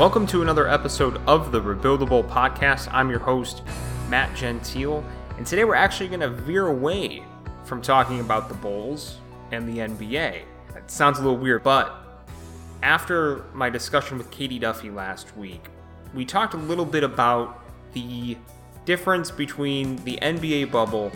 Welcome 0.00 0.26
to 0.28 0.40
another 0.40 0.66
episode 0.66 1.20
of 1.26 1.52
the 1.52 1.60
Rebuildable 1.60 2.26
Podcast. 2.26 2.88
I'm 2.90 3.10
your 3.10 3.18
host, 3.18 3.62
Matt 4.08 4.34
Gentile, 4.34 5.04
and 5.36 5.46
today 5.46 5.64
we're 5.64 5.74
actually 5.74 6.08
going 6.08 6.20
to 6.20 6.30
veer 6.30 6.68
away 6.68 7.22
from 7.64 7.82
talking 7.82 8.20
about 8.20 8.48
the 8.48 8.54
Bulls 8.54 9.18
and 9.52 9.68
the 9.68 9.80
NBA. 9.80 10.40
It 10.74 10.90
sounds 10.90 11.18
a 11.18 11.22
little 11.22 11.36
weird, 11.36 11.62
but 11.62 12.24
after 12.82 13.44
my 13.52 13.68
discussion 13.68 14.16
with 14.16 14.30
Katie 14.30 14.58
Duffy 14.58 14.88
last 14.88 15.36
week, 15.36 15.66
we 16.14 16.24
talked 16.24 16.54
a 16.54 16.56
little 16.56 16.86
bit 16.86 17.04
about 17.04 17.62
the 17.92 18.38
difference 18.86 19.30
between 19.30 19.96
the 20.04 20.18
NBA 20.22 20.70
bubble 20.70 21.12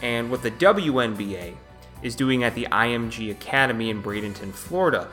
and 0.00 0.30
what 0.30 0.44
the 0.44 0.52
WNBA 0.52 1.56
is 2.02 2.14
doing 2.14 2.44
at 2.44 2.54
the 2.54 2.68
IMG 2.70 3.32
Academy 3.32 3.90
in 3.90 4.00
Bradenton, 4.00 4.52
Florida 4.52 5.08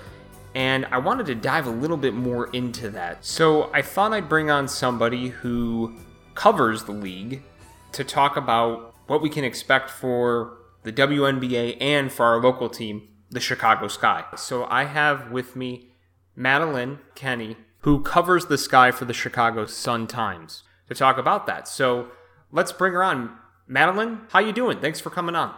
and 0.56 0.86
I 0.86 0.98
wanted 0.98 1.26
to 1.28 1.36
dive 1.36 1.68
a 1.68 1.72
little 1.72 1.98
bit 1.98 2.14
more 2.14 2.48
into 2.52 2.90
that. 2.92 3.26
So 3.26 3.70
I 3.74 3.82
thought 3.82 4.14
I'd 4.14 4.30
bring 4.30 4.50
on 4.50 4.70
somebody 4.70 5.28
who 5.28 6.00
covers 6.34 6.86
the 6.86 6.94
league 6.94 7.44
to 7.92 8.06
talk 8.06 8.38
about 8.38 8.96
what 9.08 9.22
we 9.22 9.30
can 9.30 9.44
expect 9.44 9.90
for 9.90 10.58
the 10.84 10.94
WNBA 10.94 11.78
and 11.82 12.12
for 12.12 12.26
our 12.26 12.42
local 12.42 12.70
team, 12.70 13.10
the 13.30 13.42
Chicago 13.42 13.90
Sky. 13.90 14.24
So 14.38 14.66
I 14.66 14.86
have 14.86 15.30
with 15.30 15.56
me 15.58 15.92
Madeline 16.36 17.00
Kenney, 17.16 17.58
who 17.80 18.02
covers 18.02 18.46
the 18.46 18.58
Sky 18.58 18.92
for 18.92 19.06
the 19.06 19.14
Chicago 19.14 19.66
Sun 19.66 20.08
Times, 20.08 20.64
to 20.88 20.96
talk 20.96 21.18
about 21.18 21.48
that. 21.48 21.68
So 21.68 22.08
let's 22.52 22.72
bring 22.72 22.94
her 22.94 23.04
on. 23.04 23.38
Madeline, 23.68 24.22
how 24.30 24.40
you 24.40 24.54
doing? 24.54 24.80
Thanks 24.80 25.02
for 25.02 25.10
coming 25.10 25.36
on. 25.36 25.54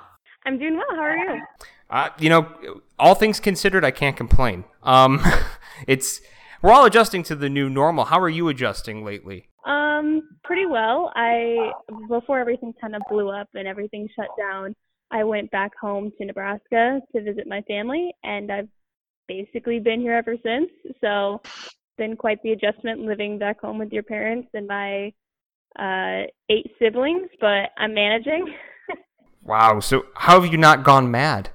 I'm 0.45 0.57
doing 0.57 0.77
well. 0.77 0.87
How 0.95 1.01
are 1.01 1.17
you? 1.17 1.41
Uh, 1.89 2.09
you 2.19 2.29
know, 2.29 2.81
all 2.99 3.15
things 3.15 3.39
considered, 3.39 3.85
I 3.85 3.91
can't 3.91 4.17
complain. 4.17 4.65
Um, 4.83 5.21
it's 5.87 6.21
we're 6.61 6.71
all 6.71 6.85
adjusting 6.85 7.23
to 7.23 7.35
the 7.35 7.49
new 7.49 7.69
normal. 7.69 8.05
How 8.05 8.19
are 8.19 8.29
you 8.29 8.49
adjusting 8.49 9.05
lately? 9.05 9.49
Um, 9.65 10.29
pretty 10.43 10.65
well. 10.65 11.11
I 11.15 11.71
before 12.09 12.39
everything 12.39 12.73
kind 12.79 12.95
of 12.95 13.01
blew 13.09 13.29
up 13.29 13.47
and 13.53 13.67
everything 13.67 14.07
shut 14.15 14.29
down, 14.37 14.73
I 15.11 15.23
went 15.23 15.51
back 15.51 15.71
home 15.79 16.11
to 16.17 16.25
Nebraska 16.25 16.99
to 17.15 17.23
visit 17.23 17.47
my 17.47 17.61
family, 17.61 18.11
and 18.23 18.51
I've 18.51 18.69
basically 19.27 19.79
been 19.79 20.01
here 20.01 20.13
ever 20.13 20.35
since. 20.43 20.69
So, 21.01 21.41
been 21.97 22.15
quite 22.15 22.41
the 22.43 22.51
adjustment 22.51 23.01
living 23.01 23.39
back 23.39 23.61
home 23.61 23.77
with 23.77 23.91
your 23.91 24.03
parents 24.03 24.49
and 24.53 24.67
my 24.67 25.11
uh, 25.79 26.27
eight 26.49 26.71
siblings, 26.79 27.27
but 27.39 27.69
I'm 27.77 27.93
managing. 27.93 28.53
wow. 29.43 29.79
So, 29.79 30.05
how 30.15 30.41
have 30.41 30.51
you 30.51 30.57
not 30.57 30.83
gone 30.83 31.09
mad? 31.11 31.49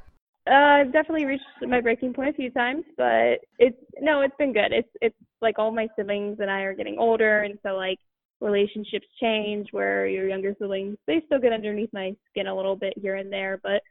Uh, 0.51 0.55
I've 0.55 0.93
definitely 0.93 1.25
reached 1.25 1.45
my 1.62 1.81
breaking 1.81 2.15
point 2.15 2.31
a 2.31 2.33
few 2.33 2.51
times, 2.51 2.85
but 2.97 3.39
it's 3.59 3.77
no, 4.01 4.23
it's 4.23 4.35
been 4.39 4.53
good. 4.53 4.73
It's 4.73 4.89
it's 5.01 5.17
like 5.41 5.59
all 5.59 5.71
my 5.71 5.89
siblings 5.97 6.39
and 6.41 6.51
I 6.51 6.62
are 6.62 6.75
getting 6.75 6.99
older, 6.99 7.43
and 7.43 7.59
so 7.62 7.71
like 7.77 7.99
relationships 8.41 9.07
change 9.21 9.69
where 9.71 10.07
your 10.09 10.29
younger 10.29 10.53
siblings 10.61 10.97
they 11.07 11.23
still 11.27 11.39
get 11.39 11.53
underneath 11.53 11.91
my 11.93 12.12
skin 12.29 12.49
a 12.49 12.57
little 12.57 12.75
bit 12.75 12.93
here 13.01 13.15
and 13.17 13.33
there, 13.33 13.61
but 13.62 13.83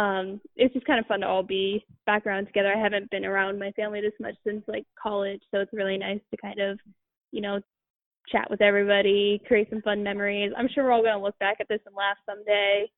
um, 0.00 0.40
it's 0.56 0.74
just 0.74 0.86
kind 0.86 1.00
of 1.00 1.06
fun 1.06 1.20
to 1.20 1.26
all 1.26 1.42
be 1.42 1.84
back 2.04 2.26
around 2.26 2.46
together. 2.46 2.72
I 2.72 2.80
haven't 2.80 3.10
been 3.10 3.24
around 3.24 3.58
my 3.58 3.72
family 3.72 4.00
this 4.00 4.12
much 4.20 4.34
since 4.46 4.62
like 4.68 4.84
college, 5.02 5.40
so 5.50 5.58
it's 5.60 5.72
really 5.72 5.96
nice 5.98 6.20
to 6.30 6.36
kind 6.36 6.60
of, 6.60 6.78
you 7.32 7.40
know, 7.40 7.60
chat 8.28 8.48
with 8.50 8.60
everybody, 8.60 9.40
create 9.46 9.70
some 9.70 9.82
fun 9.82 10.02
memories. 10.02 10.52
I'm 10.56 10.68
sure 10.72 10.84
we're 10.84 10.92
all 10.92 11.02
gonna 11.02 11.22
look 11.22 11.38
back 11.38 11.56
at 11.60 11.68
this 11.68 11.80
and 11.86 11.94
laugh 11.96 12.18
someday. 12.28 12.90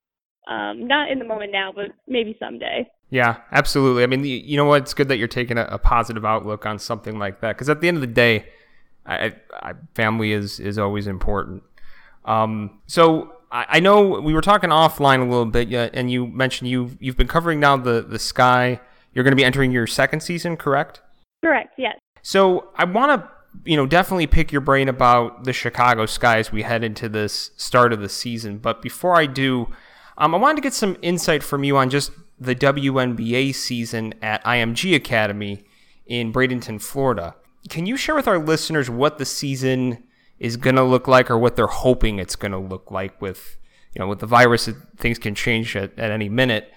Um, 0.46 0.86
not 0.86 1.10
in 1.10 1.18
the 1.18 1.24
moment 1.24 1.52
now, 1.52 1.72
but 1.74 1.90
maybe 2.06 2.36
someday. 2.40 2.88
Yeah, 3.10 3.36
absolutely. 3.52 4.02
I 4.02 4.06
mean, 4.06 4.24
you 4.24 4.56
know 4.56 4.64
what? 4.64 4.82
It's 4.82 4.94
good 4.94 5.08
that 5.08 5.16
you're 5.16 5.28
taking 5.28 5.58
a, 5.58 5.64
a 5.64 5.78
positive 5.78 6.24
outlook 6.24 6.66
on 6.66 6.78
something 6.78 7.18
like 7.18 7.40
that 7.40 7.56
because 7.56 7.68
at 7.68 7.80
the 7.80 7.88
end 7.88 7.96
of 7.96 8.00
the 8.02 8.06
day, 8.06 8.46
I, 9.06 9.34
I, 9.54 9.72
family 9.94 10.32
is 10.32 10.60
is 10.60 10.78
always 10.78 11.06
important. 11.06 11.62
Um, 12.26 12.80
so 12.86 13.32
I, 13.50 13.66
I, 13.68 13.80
know 13.80 14.20
we 14.20 14.34
were 14.34 14.42
talking 14.42 14.68
offline 14.68 15.20
a 15.20 15.24
little 15.24 15.46
bit, 15.46 15.68
yeah, 15.68 15.88
and 15.94 16.10
you 16.10 16.26
mentioned 16.26 16.68
you've 16.68 16.96
you've 17.00 17.16
been 17.16 17.28
covering 17.28 17.60
now 17.60 17.76
the 17.78 18.02
the 18.02 18.18
sky. 18.18 18.80
You're 19.14 19.24
going 19.24 19.32
to 19.32 19.36
be 19.36 19.44
entering 19.44 19.72
your 19.72 19.86
second 19.86 20.20
season, 20.20 20.58
correct? 20.58 21.00
Correct. 21.42 21.72
Yes. 21.78 21.98
So 22.22 22.68
I 22.76 22.84
want 22.84 23.22
to 23.22 23.30
you 23.64 23.76
know 23.76 23.86
definitely 23.86 24.26
pick 24.26 24.52
your 24.52 24.60
brain 24.60 24.88
about 24.88 25.44
the 25.44 25.54
Chicago 25.54 26.04
Sky 26.04 26.38
as 26.38 26.52
we 26.52 26.62
head 26.62 26.84
into 26.84 27.08
this 27.08 27.52
start 27.56 27.94
of 27.94 28.00
the 28.00 28.08
season. 28.10 28.58
But 28.58 28.82
before 28.82 29.16
I 29.16 29.24
do, 29.24 29.68
um, 30.18 30.34
I 30.34 30.38
wanted 30.38 30.56
to 30.56 30.62
get 30.62 30.74
some 30.74 30.96
insight 31.00 31.42
from 31.42 31.64
you 31.64 31.76
on 31.76 31.90
just 31.90 32.12
the 32.38 32.54
WNBA 32.54 33.54
season 33.54 34.14
at 34.20 34.44
IMG 34.44 34.94
Academy 34.94 35.64
in 36.06 36.32
Bradenton, 36.32 36.80
Florida. 36.80 37.34
Can 37.68 37.86
you 37.86 37.96
share 37.96 38.14
with 38.14 38.28
our 38.28 38.38
listeners 38.38 38.88
what 38.88 39.18
the 39.18 39.24
season 39.24 40.04
is 40.38 40.56
going 40.56 40.76
to 40.76 40.82
look 40.82 41.08
like 41.08 41.30
or 41.30 41.38
what 41.38 41.56
they're 41.56 41.66
hoping 41.66 42.18
it's 42.18 42.36
going 42.36 42.52
to 42.52 42.58
look 42.58 42.90
like 42.90 43.20
with 43.20 43.56
you 43.94 43.98
know 43.98 44.08
with 44.08 44.20
the 44.20 44.26
virus 44.26 44.68
things 44.96 45.18
can 45.18 45.34
change 45.34 45.74
at, 45.76 45.96
at 45.98 46.10
any 46.10 46.28
minute 46.28 46.72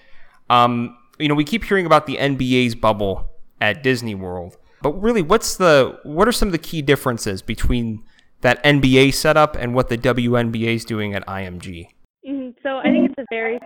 um, 0.50 0.96
you 1.18 1.28
know 1.28 1.34
we 1.34 1.44
keep 1.44 1.64
hearing 1.64 1.86
about 1.86 2.06
the 2.06 2.16
nba's 2.16 2.74
bubble 2.74 3.28
at 3.60 3.82
disney 3.82 4.14
world 4.14 4.56
but 4.82 4.92
really 5.00 5.22
what's 5.22 5.56
the 5.56 5.98
what 6.02 6.26
are 6.26 6.32
some 6.32 6.48
of 6.48 6.52
the 6.52 6.58
key 6.58 6.82
differences 6.82 7.42
between 7.42 8.02
that 8.40 8.62
nba 8.64 9.12
setup 9.14 9.54
and 9.56 9.74
what 9.74 9.88
the 9.88 9.96
WNBA 9.96 10.74
is 10.74 10.84
doing 10.84 11.14
at 11.14 11.24
img 11.26 11.86
mm-hmm. 12.26 12.50
so 12.62 12.78
i 12.78 12.84
think 12.84 13.01
it's 13.12 13.26
a 13.30 13.34
very 13.34 13.58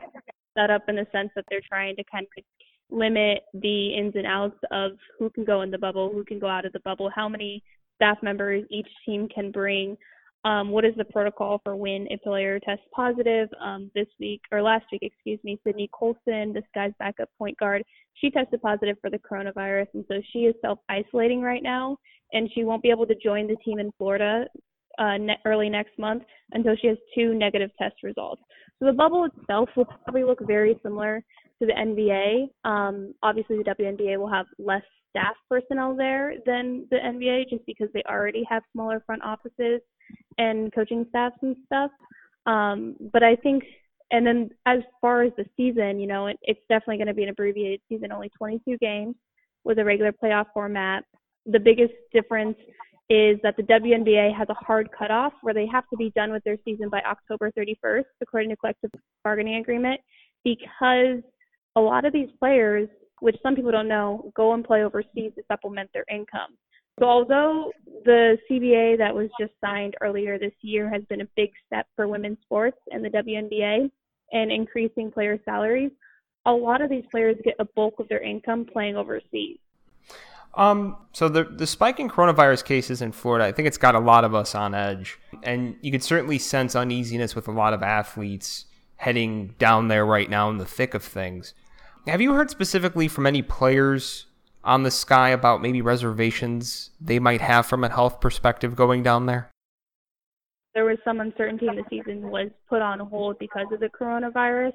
set 0.57 0.71
up 0.71 0.83
in 0.89 0.97
the 0.97 1.07
sense 1.13 1.31
that 1.37 1.45
they're 1.51 1.61
trying 1.69 1.97
to 1.97 2.05
kind 2.11 2.27
of 2.37 2.45
limit 2.91 3.43
the 3.55 3.95
ins 3.95 4.15
and 4.15 4.27
outs 4.27 4.59
of 4.71 4.93
who 5.19 5.31
can 5.31 5.45
go 5.45 5.63
in 5.63 5.71
the 5.71 5.79
bubble, 5.79 6.11
who 6.13 6.25
can 6.25 6.39
go 6.39 6.47
out 6.47 6.65
of 6.65 6.73
the 6.73 6.81
bubble, 6.81 7.11
how 7.15 7.29
many 7.29 7.63
staff 7.97 8.19
members 8.23 8.65
each 8.71 8.89
team 9.05 9.29
can 9.29 9.51
bring. 9.51 9.97
Um, 10.45 10.71
what 10.71 10.85
is 10.85 10.95
the 10.97 11.05
protocol 11.05 11.61
for 11.65 11.75
when 11.75 12.07
a 12.13 12.19
player 12.19 12.61
tests 12.61 12.85
positive? 12.95 13.49
Um, 13.61 13.91
this 13.95 14.07
week 14.21 14.41
or 14.53 14.63
last 14.63 14.85
week, 14.93 15.03
excuse 15.03 15.41
me, 15.43 15.59
Sydney 15.65 15.91
Colson, 15.93 16.53
the 16.53 16.63
Sky's 16.69 16.93
backup 17.01 17.29
point 17.37 17.59
guard, 17.59 17.83
she 18.15 18.31
tested 18.31 18.63
positive 18.63 18.97
for 19.01 19.11
the 19.11 19.19
coronavirus, 19.19 19.89
and 19.95 20.05
so 20.09 20.21
she 20.33 20.41
is 20.41 20.55
self 20.61 20.79
isolating 20.89 21.43
right 21.43 21.63
now, 21.63 21.97
and 22.33 22.49
she 22.55 22.65
won't 22.65 22.83
be 22.83 22.91
able 22.91 23.07
to 23.07 23.17
join 23.17 23.49
the 23.49 23.57
team 23.65 23.81
in 23.81 23.91
Florida 23.99 24.47
uh, 24.99 25.17
ne- 25.17 25.39
early 25.45 25.69
next 25.69 25.99
month 25.99 26.23
until 26.53 26.77
she 26.77 26.87
has 26.87 26.97
two 27.15 27.35
negative 27.35 27.71
test 27.79 27.97
results. 28.03 28.43
So 28.79 28.87
the 28.87 28.93
bubble 28.93 29.25
itself 29.25 29.71
will 29.77 29.87
probably 29.87 30.25
look 30.25 30.39
very 30.47 30.79
similar 30.83 31.23
to 31.61 31.67
the 31.67 31.73
NBA. 31.73 32.49
Um, 32.69 33.15
obviously, 33.23 33.57
the 33.57 33.65
WNBA 33.65 34.19
will 34.19 34.29
have 34.29 34.47
less 34.59 34.83
staff 35.11 35.35
personnel 35.49 35.97
there 35.97 36.35
than 36.45 36.87
the 36.91 36.97
NBA 36.97 37.49
just 37.49 37.65
because 37.67 37.89
they 37.95 38.03
already 38.09 38.45
have 38.49 38.63
smaller 38.73 39.03
front 39.07 39.23
offices 39.23 39.81
and 40.39 40.73
coaching 40.75 41.07
staffs 41.09 41.37
and 41.43 41.57
stuff. 41.65 41.91
Um, 42.45 42.97
but 43.13 43.23
I 43.23 43.37
think, 43.37 43.65
and 44.11 44.27
then 44.27 44.51
as 44.67 44.81
far 45.01 45.23
as 45.23 45.33
the 45.37 45.47
season, 45.57 45.99
you 45.99 46.07
know, 46.07 46.27
it, 46.27 46.37
it's 46.43 46.61
definitely 46.69 46.99
going 46.99 47.09
to 47.09 47.15
be 47.15 47.23
an 47.23 47.31
abbreviated 47.31 47.81
season, 47.89 48.13
only 48.13 48.31
22 48.37 48.77
games 48.79 49.15
with 49.65 49.79
a 49.79 49.85
regular 49.85 50.13
playoff 50.13 50.47
format. 50.53 51.03
The 51.47 51.59
biggest 51.59 51.95
difference 52.13 52.57
is 53.09 53.39
that 53.43 53.57
the 53.57 53.63
WNBA 53.63 54.37
has 54.37 54.49
a 54.49 54.55
hard 54.55 54.89
cutoff 54.97 55.33
where 55.43 55.55
they 55.55 55.67
have 55.67 55.89
to 55.91 55.97
be 55.97 56.11
done 56.17 56.33
with 56.33 56.43
their 56.45 56.57
season 56.65 56.89
by 56.89 57.01
October 57.03 57.53
31st, 57.57 58.05
according 58.21 58.51
to 58.51 58.57
collective 58.57 58.91
bargaining 59.23 59.57
agreement, 59.57 60.01
because 60.45 61.23
a 61.77 61.81
lot 61.81 62.05
of 62.05 62.13
these 62.13 62.29
players, 62.39 62.89
which 63.21 63.37
some 63.43 63.55
people 63.55 63.71
don't 63.71 63.89
know, 63.89 64.33
go 64.35 64.55
and 64.55 64.65
play 64.65 64.83
overseas 64.83 65.33
to 65.37 65.43
supplement 65.49 65.89
their 65.95 66.05
income. 66.11 66.57
So 66.99 67.07
although 67.07 67.71
the 68.05 68.39
CBA 68.51 68.99
that 68.99 69.15
was 69.15 69.29
just 69.39 69.53
signed 69.63 69.95
earlier 70.01 70.39
this 70.39 70.55
year 70.63 70.91
has 70.91 71.03
been 71.11 71.21
a 71.21 71.29
big 71.37 71.51
step 71.67 71.87
for 71.95 72.09
women's 72.09 72.39
sports 72.43 72.79
and 72.91 73.05
the 73.05 73.11
WNBA 73.11 73.91
and 74.33 74.51
increasing 74.51 75.13
player 75.13 75.39
salaries, 75.45 75.91
a 76.47 76.51
lot 76.51 76.81
of 76.81 76.89
these 76.89 77.05
players 77.11 77.37
get 77.45 77.55
a 77.59 77.67
bulk 77.77 78.01
of 78.01 78.09
their 78.09 78.23
income 78.23 78.67
playing 78.73 78.97
overseas. 78.97 79.59
Um, 80.57 80.97
so 81.13 81.29
the 81.29 81.45
the 81.45 81.67
spike 81.67 82.01
in 82.01 82.09
coronavirus 82.09 82.65
cases 82.65 83.03
in 83.03 83.13
Florida, 83.13 83.45
I 83.45 83.53
think 83.53 83.69
it's 83.69 83.77
got 83.77 83.95
a 83.95 84.01
lot 84.01 84.25
of 84.25 84.35
us 84.35 84.55
on 84.55 84.75
edge, 84.75 85.19
and 85.43 85.77
you 85.83 85.93
could 85.93 86.03
certainly 86.03 86.39
sense 86.39 86.75
uneasiness 86.75 87.35
with 87.35 87.47
a 87.47 87.53
lot 87.53 87.75
of 87.75 87.83
athletes 87.83 88.65
heading 88.97 89.55
down 89.59 89.89
there 89.89 90.07
right 90.07 90.31
now 90.31 90.49
in 90.49 90.57
the 90.57 90.65
thick 90.65 90.95
of 90.95 91.05
things. 91.05 91.53
Have 92.07 92.21
you 92.21 92.33
heard 92.33 92.51
specifically 92.51 93.09
from 93.09 93.27
any 93.27 93.43
players 93.43 94.27
on 94.65 94.83
the 94.83 94.91
sky 94.91 95.29
about 95.29 95.61
maybe 95.61 95.83
reservations 95.83 96.91
they 97.01 97.19
might 97.19 97.41
have 97.41 97.67
from 97.67 97.85
a 97.85 97.89
health 97.91 98.21
perspective 98.21 98.75
going 98.75 99.03
down 99.03 99.27
there? 99.27 99.51
There 100.75 100.85
was 100.85 100.99
some 101.05 101.21
uncertainty 101.21 101.69
in 101.69 101.77
the 101.77 101.85
season 101.91 102.31
was 102.31 102.51
put 102.69 102.81
on 102.81 102.99
hold 103.01 103.39
because 103.39 103.67
of 103.73 103.81
the 103.81 103.89
coronavirus. 103.89 104.73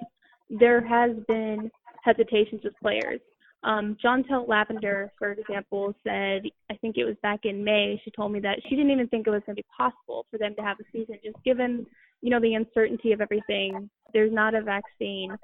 There 0.50 0.86
has 0.86 1.12
been 1.28 1.72
hesitations 2.04 2.62
with 2.63 2.74
players. 2.81 3.19
Um, 3.63 3.95
Jantel 4.03 4.47
Lavender, 4.47 5.11
for 5.19 5.31
example, 5.31 5.93
said, 6.03 6.43
I 6.69 6.75
think 6.81 6.97
it 6.97 7.05
was 7.05 7.15
back 7.21 7.41
in 7.43 7.63
May, 7.63 8.01
she 8.03 8.11
told 8.11 8.31
me 8.31 8.39
that 8.39 8.59
she 8.63 8.75
didn't 8.75 8.91
even 8.91 9.07
think 9.07 9.27
it 9.27 9.31
was 9.31 9.43
going 9.45 9.55
to 9.55 9.61
be 9.61 9.67
possible 9.75 10.25
for 10.31 10.37
them 10.37 10.55
to 10.55 10.61
have 10.61 10.77
a 10.79 10.83
season, 10.91 11.19
just 11.23 11.37
given, 11.43 11.85
you 12.21 12.29
know, 12.31 12.39
the 12.39 12.55
uncertainty 12.55 13.11
of 13.11 13.21
everything. 13.21 13.89
There's 14.13 14.33
not 14.33 14.55
a 14.55 14.61
vaccine. 14.61 15.35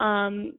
Um, 0.00 0.52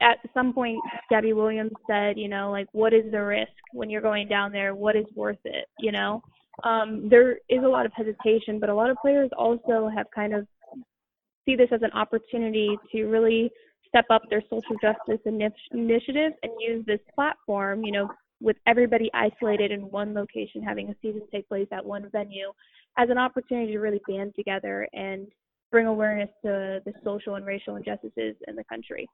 at 0.00 0.18
some 0.32 0.54
point, 0.54 0.78
Gabby 1.10 1.32
Williams 1.32 1.72
said, 1.88 2.16
you 2.16 2.28
know, 2.28 2.50
like, 2.50 2.68
what 2.72 2.94
is 2.94 3.10
the 3.10 3.22
risk 3.22 3.52
when 3.72 3.90
you're 3.90 4.00
going 4.00 4.28
down 4.28 4.52
there? 4.52 4.74
What 4.74 4.96
is 4.96 5.06
worth 5.14 5.44
it, 5.44 5.66
you 5.78 5.92
know? 5.92 6.22
um, 6.64 7.08
there 7.08 7.38
is 7.48 7.62
a 7.64 7.68
lot 7.68 7.86
of 7.86 7.92
hesitation, 7.92 8.58
but 8.58 8.68
a 8.68 8.74
lot 8.74 8.90
of 8.90 8.96
players 8.98 9.30
also 9.36 9.90
have 9.94 10.06
kind 10.14 10.34
of 10.34 10.46
see 11.44 11.56
this 11.56 11.68
as 11.70 11.82
an 11.82 11.92
opportunity 11.92 12.76
to 12.92 13.04
really 13.04 13.50
step 13.96 14.06
up 14.10 14.22
their 14.28 14.42
social 14.42 14.76
justice 14.80 15.20
initiative 15.24 16.32
and 16.42 16.52
use 16.58 16.84
this 16.86 17.00
platform, 17.14 17.82
you 17.82 17.92
know, 17.92 18.08
with 18.40 18.56
everybody 18.66 19.10
isolated 19.14 19.70
in 19.70 19.80
one 19.90 20.12
location, 20.12 20.62
having 20.62 20.90
a 20.90 20.94
season 21.00 21.22
take 21.32 21.48
place 21.48 21.68
at 21.72 21.84
one 21.84 22.08
venue, 22.12 22.52
as 22.98 23.08
an 23.08 23.16
opportunity 23.16 23.72
to 23.72 23.78
really 23.78 24.00
band 24.06 24.34
together 24.36 24.86
and 24.92 25.26
bring 25.72 25.86
awareness 25.86 26.28
to 26.42 26.80
the 26.84 26.92
social 27.02 27.36
and 27.36 27.46
racial 27.46 27.76
injustices 27.76 28.36
in 28.46 28.54
the 28.56 28.64
country. 28.64 29.08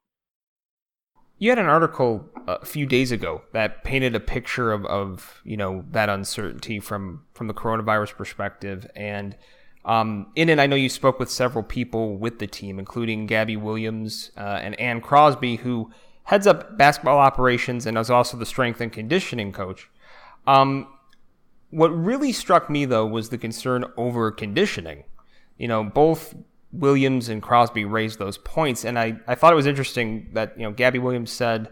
You 1.38 1.50
had 1.50 1.58
an 1.58 1.66
article 1.66 2.28
a 2.46 2.64
few 2.64 2.86
days 2.86 3.10
ago 3.10 3.42
that 3.52 3.84
painted 3.84 4.14
a 4.14 4.20
picture 4.20 4.72
of, 4.72 4.84
of 4.86 5.40
you 5.44 5.56
know 5.56 5.84
that 5.90 6.08
uncertainty 6.08 6.78
from 6.78 7.24
from 7.34 7.46
the 7.46 7.54
coronavirus 7.54 8.16
perspective, 8.16 8.88
and 8.94 9.36
um, 9.84 10.28
in 10.36 10.48
it, 10.48 10.58
I 10.58 10.66
know 10.66 10.76
you 10.76 10.88
spoke 10.88 11.18
with 11.18 11.30
several 11.30 11.64
people 11.64 12.16
with 12.16 12.38
the 12.38 12.46
team, 12.46 12.78
including 12.78 13.26
Gabby 13.26 13.56
Williams 13.56 14.30
uh, 14.36 14.60
and 14.62 14.78
Ann 14.78 15.00
Crosby, 15.00 15.56
who 15.56 15.90
heads 16.24 16.46
up 16.46 16.78
basketball 16.78 17.18
operations 17.18 17.86
and 17.86 17.98
is 17.98 18.10
also 18.10 18.36
the 18.36 18.46
strength 18.46 18.80
and 18.80 18.92
conditioning 18.92 19.52
coach. 19.52 19.90
Um, 20.46 20.86
what 21.70 21.88
really 21.88 22.32
struck 22.32 22.70
me 22.70 22.84
though 22.84 23.06
was 23.06 23.30
the 23.30 23.38
concern 23.38 23.84
over 23.96 24.30
conditioning. 24.30 25.04
You 25.58 25.68
know, 25.68 25.82
both 25.82 26.34
Williams 26.72 27.28
and 27.28 27.42
Crosby 27.42 27.84
raised 27.84 28.18
those 28.18 28.38
points, 28.38 28.84
and 28.84 28.98
I, 28.98 29.18
I 29.26 29.34
thought 29.34 29.52
it 29.52 29.56
was 29.56 29.66
interesting 29.66 30.28
that 30.32 30.56
you 30.56 30.62
know 30.62 30.72
Gabby 30.72 30.98
Williams 30.98 31.32
said 31.32 31.68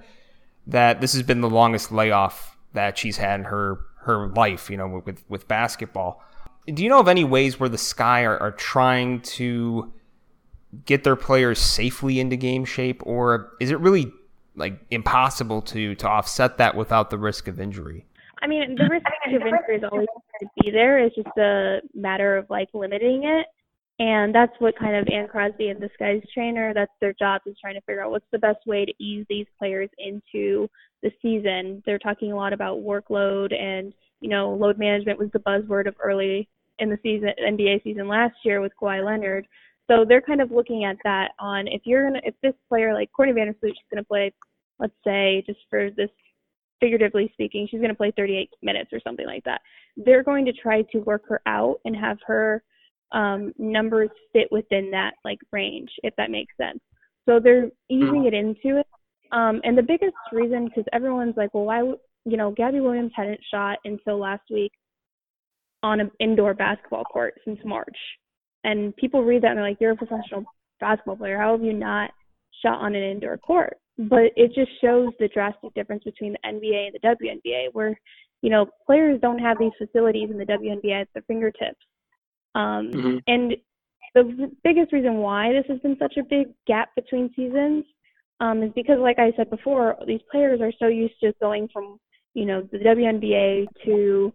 that 0.66 1.00
this 1.00 1.12
has 1.12 1.22
been 1.22 1.40
the 1.40 1.50
longest 1.50 1.92
layoff 1.92 2.56
that 2.72 2.98
she's 2.98 3.18
had 3.18 3.40
in 3.40 3.46
her 3.46 3.80
her 4.02 4.28
life. 4.28 4.68
You 4.68 4.76
know, 4.78 5.02
with 5.04 5.22
with 5.28 5.46
basketball. 5.46 6.24
Do 6.72 6.82
you 6.82 6.88
know 6.88 7.00
of 7.00 7.08
any 7.08 7.24
ways 7.24 7.58
where 7.58 7.68
the 7.68 7.78
Sky 7.78 8.24
are, 8.24 8.38
are 8.38 8.52
trying 8.52 9.20
to 9.22 9.92
get 10.84 11.04
their 11.04 11.16
players 11.16 11.58
safely 11.58 12.20
into 12.20 12.36
game 12.36 12.64
shape, 12.64 13.02
or 13.04 13.52
is 13.60 13.70
it 13.70 13.80
really 13.80 14.12
like 14.56 14.78
impossible 14.90 15.62
to 15.62 15.94
to 15.96 16.08
offset 16.08 16.58
that 16.58 16.76
without 16.76 17.10
the 17.10 17.18
risk 17.18 17.48
of 17.48 17.60
injury? 17.60 18.06
I 18.42 18.46
mean, 18.46 18.76
the 18.76 18.88
risk 18.90 19.06
of 19.26 19.32
injury 19.34 19.76
is 19.76 19.84
always 19.90 20.06
going 20.06 20.40
to 20.40 20.48
be 20.62 20.70
there. 20.70 20.98
It's 20.98 21.14
just 21.14 21.36
a 21.38 21.80
matter 21.94 22.36
of 22.36 22.48
like 22.48 22.68
limiting 22.72 23.24
it. 23.24 23.46
And 23.98 24.34
that's 24.34 24.52
what 24.60 24.78
kind 24.78 24.96
of 24.96 25.06
Ann 25.12 25.28
Crosby 25.28 25.68
and 25.68 25.78
the 25.78 25.90
Sky's 25.92 26.22
trainer, 26.32 26.72
that's 26.72 26.90
their 27.02 27.12
job 27.12 27.42
is 27.44 27.54
trying 27.60 27.74
to 27.74 27.82
figure 27.82 28.02
out 28.02 28.10
what's 28.10 28.24
the 28.32 28.38
best 28.38 28.66
way 28.66 28.86
to 28.86 28.92
ease 28.98 29.26
these 29.28 29.44
players 29.58 29.90
into 29.98 30.70
the 31.02 31.10
season. 31.20 31.82
They're 31.84 31.98
talking 31.98 32.32
a 32.32 32.36
lot 32.36 32.54
about 32.54 32.78
workload 32.78 33.54
and, 33.54 33.92
you 34.22 34.30
know, 34.30 34.54
load 34.54 34.78
management 34.78 35.18
was 35.18 35.28
the 35.34 35.38
buzzword 35.40 35.86
of 35.86 35.96
early 36.02 36.48
in 36.80 36.90
the 36.90 36.98
season 37.02 37.30
NBA 37.40 37.82
season 37.84 38.08
last 38.08 38.34
year 38.44 38.60
with 38.60 38.72
Kawhi 38.80 39.04
Leonard. 39.04 39.46
So 39.90 40.04
they're 40.08 40.20
kind 40.20 40.40
of 40.40 40.50
looking 40.50 40.84
at 40.84 40.96
that 41.04 41.32
on 41.38 41.66
if 41.66 41.82
you're 41.84 42.04
gonna 42.04 42.20
if 42.24 42.34
this 42.42 42.54
player 42.68 42.94
like 42.94 43.10
Courtney 43.12 43.34
Vandersloot 43.34 43.70
is 43.70 43.76
gonna 43.90 44.04
play, 44.04 44.32
let's 44.78 44.94
say 45.04 45.42
just 45.46 45.58
for 45.68 45.90
this 45.96 46.10
figuratively 46.80 47.30
speaking, 47.32 47.66
she's 47.70 47.80
gonna 47.80 47.94
play 47.94 48.12
38 48.16 48.50
minutes 48.62 48.90
or 48.92 49.00
something 49.02 49.26
like 49.26 49.44
that. 49.44 49.60
They're 49.96 50.22
going 50.22 50.44
to 50.46 50.52
try 50.52 50.82
to 50.92 50.98
work 51.00 51.22
her 51.28 51.40
out 51.46 51.80
and 51.84 51.96
have 51.96 52.18
her 52.26 52.62
um, 53.12 53.52
numbers 53.58 54.10
fit 54.32 54.48
within 54.50 54.90
that 54.92 55.14
like 55.24 55.38
range, 55.52 55.90
if 56.02 56.14
that 56.16 56.30
makes 56.30 56.56
sense. 56.56 56.80
So 57.28 57.40
they're 57.40 57.70
easing 57.88 58.24
it 58.26 58.34
into 58.34 58.78
it. 58.78 58.86
Um, 59.32 59.60
and 59.64 59.76
the 59.76 59.82
biggest 59.82 60.14
reason, 60.32 60.66
because 60.66 60.84
everyone's 60.92 61.36
like, 61.36 61.54
well, 61.54 61.64
why, 61.64 61.80
you 61.80 62.36
know, 62.36 62.50
Gabby 62.52 62.80
Williams 62.80 63.12
hadn't 63.14 63.40
shot 63.52 63.78
until 63.84 64.18
last 64.18 64.42
week 64.50 64.72
on 65.82 66.00
an 66.00 66.10
indoor 66.20 66.54
basketball 66.54 67.04
court 67.04 67.34
since 67.44 67.58
March. 67.64 67.96
And 68.64 68.94
people 68.96 69.22
read 69.22 69.42
that 69.42 69.50
and 69.50 69.58
they're 69.58 69.68
like, 69.68 69.78
you're 69.80 69.92
a 69.92 69.96
professional 69.96 70.44
basketball 70.80 71.16
player. 71.16 71.38
How 71.38 71.52
have 71.52 71.64
you 71.64 71.72
not 71.72 72.10
shot 72.62 72.80
on 72.80 72.94
an 72.94 73.02
indoor 73.02 73.38
court? 73.38 73.78
But 73.98 74.32
it 74.36 74.54
just 74.54 74.70
shows 74.80 75.10
the 75.18 75.28
drastic 75.28 75.74
difference 75.74 76.04
between 76.04 76.32
the 76.32 76.48
NBA 76.48 76.88
and 76.88 76.94
the 76.94 77.26
WNBA, 77.26 77.68
where, 77.72 77.98
you 78.42 78.50
know, 78.50 78.66
players 78.86 79.20
don't 79.20 79.38
have 79.38 79.58
these 79.58 79.72
facilities 79.78 80.30
in 80.30 80.38
the 80.38 80.44
WNBA 80.44 81.02
at 81.02 81.08
their 81.14 81.22
fingertips. 81.26 81.80
Um, 82.54 82.90
mm-hmm. 82.92 83.16
And 83.26 83.56
the 84.14 84.50
biggest 84.64 84.92
reason 84.92 85.16
why 85.16 85.52
this 85.52 85.64
has 85.68 85.78
been 85.80 85.96
such 85.98 86.16
a 86.16 86.24
big 86.24 86.48
gap 86.66 86.94
between 86.94 87.32
seasons 87.36 87.84
um, 88.40 88.62
is 88.62 88.72
because, 88.74 88.98
like 88.98 89.18
I 89.18 89.32
said 89.36 89.50
before, 89.50 89.96
these 90.06 90.20
players 90.30 90.60
are 90.60 90.72
so 90.78 90.88
used 90.88 91.14
to 91.22 91.32
going 91.40 91.68
from, 91.72 91.98
you 92.34 92.46
know, 92.46 92.66
the 92.72 92.78
WNBA 92.78 93.66
to 93.84 94.32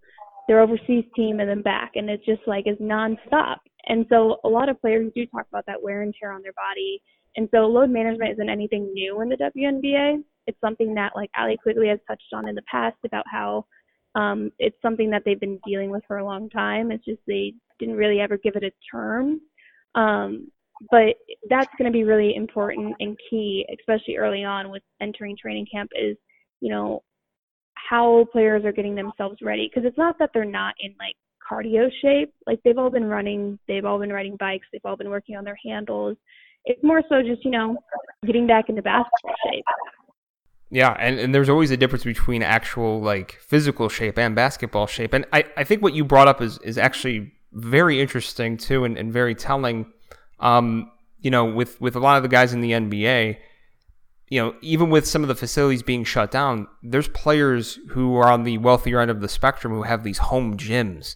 their 0.47 0.61
overseas 0.61 1.05
team 1.15 1.39
and 1.39 1.49
then 1.49 1.61
back, 1.61 1.91
and 1.95 2.09
it's 2.09 2.25
just 2.25 2.41
like 2.47 2.67
is 2.67 2.77
nonstop. 2.77 3.57
And 3.87 4.05
so 4.09 4.37
a 4.43 4.49
lot 4.49 4.69
of 4.69 4.79
players 4.81 5.11
do 5.15 5.25
talk 5.27 5.45
about 5.49 5.65
that 5.67 5.81
wear 5.81 6.01
and 6.01 6.13
tear 6.19 6.31
on 6.31 6.41
their 6.41 6.53
body. 6.53 7.01
And 7.35 7.49
so 7.53 7.67
load 7.67 7.89
management 7.89 8.31
isn't 8.31 8.49
anything 8.49 8.91
new 8.93 9.21
in 9.21 9.29
the 9.29 9.35
WNBA. 9.35 10.23
It's 10.47 10.59
something 10.61 10.93
that 10.95 11.13
like 11.15 11.29
Allie 11.35 11.57
Quigley 11.61 11.89
has 11.89 11.99
touched 12.07 12.33
on 12.33 12.47
in 12.47 12.55
the 12.55 12.61
past 12.71 12.97
about 13.05 13.25
how 13.31 13.65
um, 14.15 14.51
it's 14.59 14.77
something 14.81 15.09
that 15.11 15.23
they've 15.25 15.39
been 15.39 15.59
dealing 15.65 15.89
with 15.89 16.03
for 16.07 16.17
a 16.17 16.25
long 16.25 16.49
time. 16.49 16.91
It's 16.91 17.05
just 17.05 17.19
they 17.27 17.53
didn't 17.79 17.95
really 17.95 18.21
ever 18.21 18.37
give 18.37 18.55
it 18.55 18.63
a 18.63 18.71
term. 18.91 19.41
Um, 19.95 20.49
but 20.91 21.15
that's 21.49 21.71
going 21.77 21.91
to 21.91 21.97
be 21.97 22.03
really 22.03 22.35
important 22.35 22.95
and 22.99 23.17
key, 23.29 23.65
especially 23.79 24.17
early 24.17 24.43
on 24.43 24.69
with 24.69 24.83
entering 25.01 25.37
training 25.39 25.67
camp, 25.71 25.89
is, 25.99 26.17
you 26.61 26.69
know, 26.69 27.01
how 27.89 28.25
players 28.31 28.65
are 28.65 28.71
getting 28.71 28.95
themselves 28.95 29.37
ready. 29.41 29.69
Because 29.69 29.87
it's 29.87 29.97
not 29.97 30.17
that 30.19 30.31
they're 30.33 30.45
not 30.45 30.75
in 30.79 30.93
like 30.99 31.15
cardio 31.49 31.89
shape. 32.01 32.33
Like 32.47 32.59
they've 32.63 32.77
all 32.77 32.89
been 32.89 33.05
running, 33.05 33.59
they've 33.67 33.85
all 33.85 33.99
been 33.99 34.11
riding 34.11 34.37
bikes, 34.39 34.67
they've 34.71 34.81
all 34.85 34.97
been 34.97 35.09
working 35.09 35.35
on 35.35 35.43
their 35.43 35.57
handles. 35.65 36.17
It's 36.65 36.83
more 36.83 37.01
so 37.09 37.21
just, 37.21 37.45
you 37.45 37.51
know, 37.51 37.77
getting 38.25 38.47
back 38.47 38.69
into 38.69 38.81
basketball 38.81 39.35
shape. 39.45 39.65
Yeah, 40.71 40.95
and, 40.99 41.19
and 41.19 41.33
there's 41.33 41.49
always 41.49 41.69
a 41.69 41.77
difference 41.77 42.03
between 42.03 42.41
actual 42.41 42.99
like 42.99 43.33
physical 43.33 43.87
shape 43.87 44.17
and 44.17 44.35
basketball 44.35 44.87
shape. 44.87 45.13
And 45.13 45.25
I, 45.31 45.45
I 45.55 45.63
think 45.63 45.83
what 45.83 45.93
you 45.93 46.03
brought 46.03 46.27
up 46.27 46.41
is 46.41 46.57
is 46.59 46.77
actually 46.77 47.33
very 47.53 48.01
interesting 48.01 48.57
too 48.57 48.83
and, 48.83 48.97
and 48.97 49.13
very 49.13 49.35
telling. 49.35 49.91
Um, 50.39 50.91
you 51.21 51.31
know, 51.31 51.45
with 51.45 51.79
with 51.79 51.95
a 51.95 51.99
lot 51.99 52.17
of 52.17 52.23
the 52.23 52.29
guys 52.29 52.51
in 52.51 52.61
the 52.61 52.71
NBA, 52.71 53.37
you 54.29 54.41
know, 54.41 54.55
even 54.61 54.89
with 54.89 55.07
some 55.07 55.21
of 55.21 55.27
the 55.27 55.35
facilities 55.35 55.83
being 55.83 56.03
shut 56.03 56.31
down, 56.31 56.67
there's 56.81 57.07
players 57.09 57.79
who 57.89 58.15
are 58.15 58.31
on 58.31 58.43
the 58.43 58.57
wealthier 58.57 58.99
end 58.99 59.11
of 59.11 59.21
the 59.21 59.29
spectrum 59.29 59.73
who 59.73 59.83
have 59.83 60.03
these 60.03 60.17
home 60.17 60.57
gyms. 60.57 61.15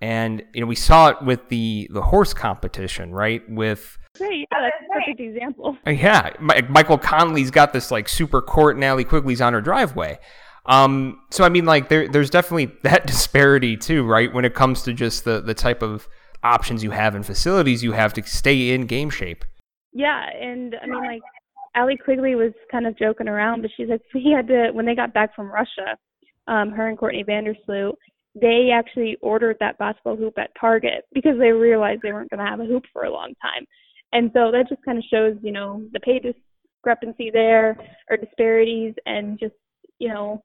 And 0.00 0.42
you 0.52 0.60
know, 0.60 0.66
we 0.66 0.74
saw 0.74 1.08
it 1.08 1.22
with 1.22 1.48
the 1.48 1.88
the 1.92 2.02
horse 2.02 2.34
competition, 2.34 3.12
right? 3.12 3.42
With 3.48 3.96
yeah, 4.20 4.44
that's 4.50 4.76
a 4.84 4.92
perfect 4.92 5.20
example. 5.20 5.76
Yeah, 5.86 6.30
Michael 6.68 6.98
Conley's 6.98 7.50
got 7.50 7.72
this 7.72 7.90
like 7.90 8.08
super 8.08 8.42
court, 8.42 8.74
and 8.76 8.84
Allie 8.84 9.04
Quigley's 9.04 9.40
on 9.40 9.52
her 9.52 9.60
driveway. 9.60 10.18
Um, 10.66 11.20
so 11.30 11.44
I 11.44 11.48
mean, 11.48 11.64
like 11.64 11.88
there, 11.88 12.08
there's 12.08 12.30
definitely 12.30 12.72
that 12.82 13.06
disparity 13.06 13.76
too, 13.76 14.04
right? 14.04 14.32
When 14.32 14.44
it 14.44 14.54
comes 14.54 14.82
to 14.82 14.92
just 14.92 15.24
the 15.24 15.40
the 15.40 15.54
type 15.54 15.82
of 15.82 16.08
options 16.42 16.82
you 16.82 16.90
have 16.90 17.14
and 17.14 17.24
facilities 17.24 17.84
you 17.84 17.92
have 17.92 18.12
to 18.14 18.22
stay 18.24 18.70
in 18.70 18.86
game 18.86 19.08
shape. 19.08 19.44
Yeah, 19.92 20.24
and 20.30 20.74
I 20.82 20.86
mean, 20.86 21.04
like 21.04 21.22
Allie 21.74 21.96
Quigley 21.96 22.34
was 22.34 22.52
kind 22.70 22.86
of 22.86 22.98
joking 22.98 23.28
around, 23.28 23.62
but 23.62 23.70
she's 23.76 23.88
like, 23.88 24.02
we 24.14 24.32
had 24.34 24.48
to 24.48 24.70
when 24.72 24.86
they 24.86 24.94
got 24.94 25.14
back 25.14 25.34
from 25.34 25.50
Russia, 25.50 25.96
um, 26.48 26.70
her 26.70 26.88
and 26.88 26.98
Courtney 26.98 27.24
Vandersloot, 27.24 27.94
they 28.34 28.70
actually 28.72 29.16
ordered 29.20 29.56
that 29.60 29.78
basketball 29.78 30.16
hoop 30.16 30.38
at 30.38 30.50
Target 30.58 31.04
because 31.12 31.38
they 31.38 31.52
realized 31.52 32.00
they 32.02 32.12
weren't 32.12 32.30
going 32.30 32.44
to 32.44 32.50
have 32.50 32.60
a 32.60 32.64
hoop 32.64 32.84
for 32.92 33.04
a 33.04 33.12
long 33.12 33.34
time, 33.42 33.66
and 34.12 34.30
so 34.34 34.50
that 34.50 34.68
just 34.68 34.82
kind 34.84 34.98
of 34.98 35.04
shows, 35.10 35.36
you 35.42 35.52
know, 35.52 35.82
the 35.92 36.00
pay 36.00 36.18
discrepancy 36.18 37.30
there 37.30 37.76
or 38.10 38.16
disparities, 38.16 38.94
and 39.06 39.38
just 39.38 39.54
you 39.98 40.08
know 40.08 40.42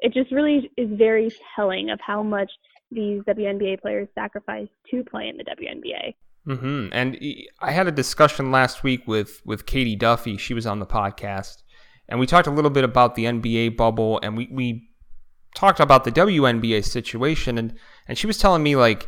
it 0.00 0.12
just 0.12 0.30
really 0.32 0.70
is 0.76 0.88
very 0.92 1.30
telling 1.56 1.90
of 1.90 1.98
how 2.04 2.22
much 2.22 2.50
these 2.90 3.22
WNBA 3.22 3.80
players 3.80 4.08
sacrifice 4.14 4.68
to 4.90 5.04
play 5.04 5.28
in 5.28 5.36
the 5.36 5.44
WNBA. 5.44 6.14
Mm-hmm. 6.48 6.88
And 6.92 7.18
I 7.60 7.72
had 7.72 7.88
a 7.88 7.92
discussion 7.92 8.50
last 8.50 8.82
week 8.82 9.06
with 9.06 9.42
with 9.44 9.66
Katie 9.66 9.96
Duffy. 9.96 10.38
She 10.38 10.54
was 10.54 10.66
on 10.66 10.78
the 10.78 10.86
podcast, 10.86 11.62
and 12.08 12.18
we 12.18 12.26
talked 12.26 12.46
a 12.46 12.50
little 12.50 12.70
bit 12.70 12.84
about 12.84 13.14
the 13.14 13.26
NBA 13.26 13.76
bubble, 13.76 14.18
and 14.22 14.36
we 14.36 14.48
we 14.50 14.88
talked 15.54 15.78
about 15.78 16.04
the 16.04 16.12
WNBA 16.12 16.84
situation, 16.84 17.58
and 17.58 17.74
and 18.06 18.16
she 18.16 18.26
was 18.26 18.38
telling 18.38 18.62
me 18.62 18.76
like 18.76 19.06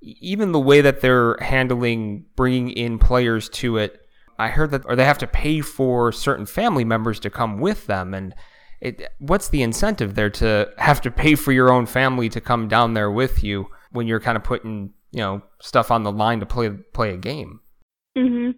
even 0.00 0.52
the 0.52 0.60
way 0.60 0.80
that 0.80 1.00
they're 1.00 1.36
handling 1.40 2.24
bringing 2.36 2.70
in 2.70 2.98
players 2.98 3.48
to 3.48 3.78
it. 3.78 4.00
I 4.38 4.48
heard 4.48 4.70
that, 4.70 4.82
or 4.84 4.94
they 4.94 5.04
have 5.04 5.18
to 5.18 5.26
pay 5.26 5.62
for 5.62 6.12
certain 6.12 6.46
family 6.46 6.84
members 6.84 7.18
to 7.20 7.30
come 7.30 7.58
with 7.58 7.86
them, 7.86 8.14
and 8.14 8.34
it, 8.80 9.08
what's 9.18 9.48
the 9.48 9.62
incentive 9.62 10.14
there 10.14 10.30
to 10.30 10.70
have 10.76 11.00
to 11.00 11.10
pay 11.10 11.34
for 11.34 11.50
your 11.50 11.72
own 11.72 11.86
family 11.86 12.28
to 12.28 12.40
come 12.40 12.68
down 12.68 12.94
there 12.94 13.10
with 13.10 13.42
you 13.42 13.68
when 13.90 14.06
you're 14.06 14.20
kind 14.20 14.36
of 14.36 14.44
putting 14.44 14.92
you 15.12 15.20
know 15.20 15.42
stuff 15.60 15.90
on 15.90 16.02
the 16.02 16.12
line 16.12 16.40
to 16.40 16.46
play 16.46 16.70
play 16.70 17.14
a 17.14 17.16
game? 17.16 17.60
Mhm. 18.16 18.54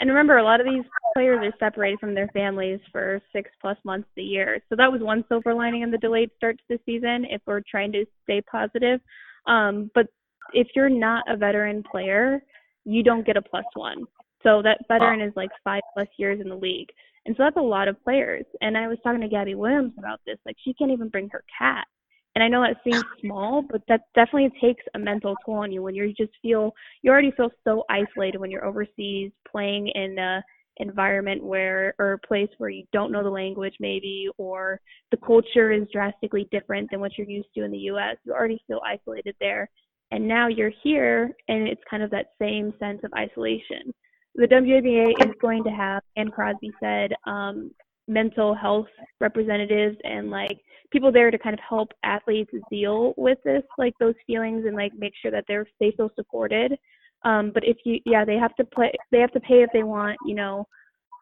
And 0.00 0.10
remember, 0.10 0.38
a 0.38 0.42
lot 0.44 0.60
of 0.60 0.66
these 0.66 0.84
players 1.14 1.40
are 1.42 1.56
separated 1.58 2.00
from 2.00 2.14
their 2.14 2.28
families 2.28 2.80
for 2.90 3.20
six 3.32 3.50
plus 3.60 3.78
months 3.84 4.08
a 4.18 4.22
year. 4.22 4.60
So 4.68 4.76
that 4.76 4.90
was 4.90 5.00
one 5.00 5.24
silver 5.28 5.54
lining 5.54 5.82
in 5.82 5.90
the 5.90 5.98
delayed 5.98 6.30
start 6.36 6.58
to 6.58 6.64
the 6.68 6.80
season. 6.84 7.24
If 7.26 7.40
we're 7.46 7.62
trying 7.70 7.92
to 7.92 8.04
stay 8.24 8.40
positive, 8.42 9.00
Um, 9.46 9.90
but 9.94 10.06
if 10.52 10.68
you're 10.76 10.88
not 10.88 11.24
a 11.28 11.36
veteran 11.36 11.82
player, 11.82 12.42
you 12.84 13.02
don't 13.02 13.26
get 13.26 13.36
a 13.36 13.42
plus 13.42 13.64
one. 13.74 14.04
So 14.42 14.62
that 14.62 14.86
veteran 14.88 15.20
is 15.20 15.34
like 15.36 15.50
five 15.64 15.82
plus 15.94 16.08
years 16.16 16.40
in 16.40 16.48
the 16.48 16.56
league. 16.56 16.88
And 17.26 17.36
so 17.36 17.44
that's 17.44 17.56
a 17.56 17.60
lot 17.60 17.88
of 17.88 18.02
players. 18.04 18.44
And 18.60 18.76
I 18.76 18.88
was 18.88 18.98
talking 19.02 19.20
to 19.20 19.28
Gabby 19.28 19.54
Williams 19.54 19.94
about 19.98 20.20
this. 20.26 20.38
Like 20.44 20.56
she 20.58 20.74
can't 20.74 20.90
even 20.90 21.08
bring 21.08 21.28
her 21.30 21.44
cat. 21.58 21.86
And 22.34 22.42
I 22.42 22.48
know 22.48 22.62
that 22.62 22.82
seems 22.84 23.04
small, 23.20 23.62
but 23.62 23.82
that 23.88 24.02
definitely 24.14 24.50
takes 24.60 24.82
a 24.94 24.98
mental 24.98 25.36
toll 25.44 25.56
on 25.56 25.72
you 25.72 25.82
when 25.82 25.94
you 25.94 26.12
just 26.14 26.32
feel 26.40 26.72
you 27.02 27.10
already 27.10 27.32
feel 27.32 27.50
so 27.64 27.84
isolated 27.90 28.38
when 28.38 28.50
you're 28.50 28.64
overseas 28.64 29.32
playing 29.50 29.88
in 29.88 30.18
a 30.18 30.42
environment 30.78 31.44
where 31.44 31.94
or 31.98 32.14
a 32.14 32.18
place 32.26 32.48
where 32.56 32.70
you 32.70 32.82
don't 32.94 33.12
know 33.12 33.22
the 33.22 33.28
language 33.28 33.74
maybe 33.78 34.26
or 34.38 34.80
the 35.10 35.18
culture 35.18 35.70
is 35.70 35.86
drastically 35.92 36.48
different 36.50 36.90
than 36.90 36.98
what 36.98 37.12
you're 37.18 37.28
used 37.28 37.48
to 37.54 37.62
in 37.62 37.70
the 37.70 37.78
US. 37.78 38.16
You 38.24 38.32
already 38.32 38.62
feel 38.66 38.80
isolated 38.86 39.36
there. 39.38 39.68
And 40.12 40.26
now 40.26 40.48
you're 40.48 40.72
here 40.82 41.30
and 41.48 41.68
it's 41.68 41.80
kind 41.88 42.02
of 42.02 42.10
that 42.10 42.30
same 42.40 42.72
sense 42.78 43.00
of 43.04 43.12
isolation 43.12 43.92
the 44.34 44.46
WNBA 44.46 45.26
is 45.26 45.34
going 45.40 45.62
to 45.64 45.70
have, 45.70 46.02
and 46.16 46.32
Crosby 46.32 46.72
said, 46.80 47.12
um, 47.26 47.70
mental 48.08 48.54
health 48.54 48.88
representatives 49.20 49.96
and 50.04 50.30
like 50.30 50.58
people 50.90 51.12
there 51.12 51.30
to 51.30 51.38
kind 51.38 51.54
of 51.54 51.60
help 51.66 51.88
athletes 52.04 52.50
deal 52.70 53.14
with 53.16 53.38
this, 53.44 53.62
like 53.78 53.94
those 53.98 54.14
feelings, 54.26 54.64
and 54.66 54.76
like 54.76 54.92
make 54.96 55.12
sure 55.20 55.30
that 55.30 55.44
they're 55.48 55.66
they 55.80 55.92
feel 55.96 56.10
supported. 56.14 56.76
Um, 57.24 57.52
but 57.54 57.62
if 57.64 57.76
you, 57.84 58.00
yeah, 58.04 58.24
they 58.24 58.36
have 58.36 58.54
to 58.56 58.64
play, 58.64 58.92
they 59.10 59.20
have 59.20 59.32
to 59.32 59.40
pay 59.40 59.62
if 59.62 59.70
they 59.72 59.84
want, 59.84 60.18
you 60.26 60.34
know, 60.34 60.66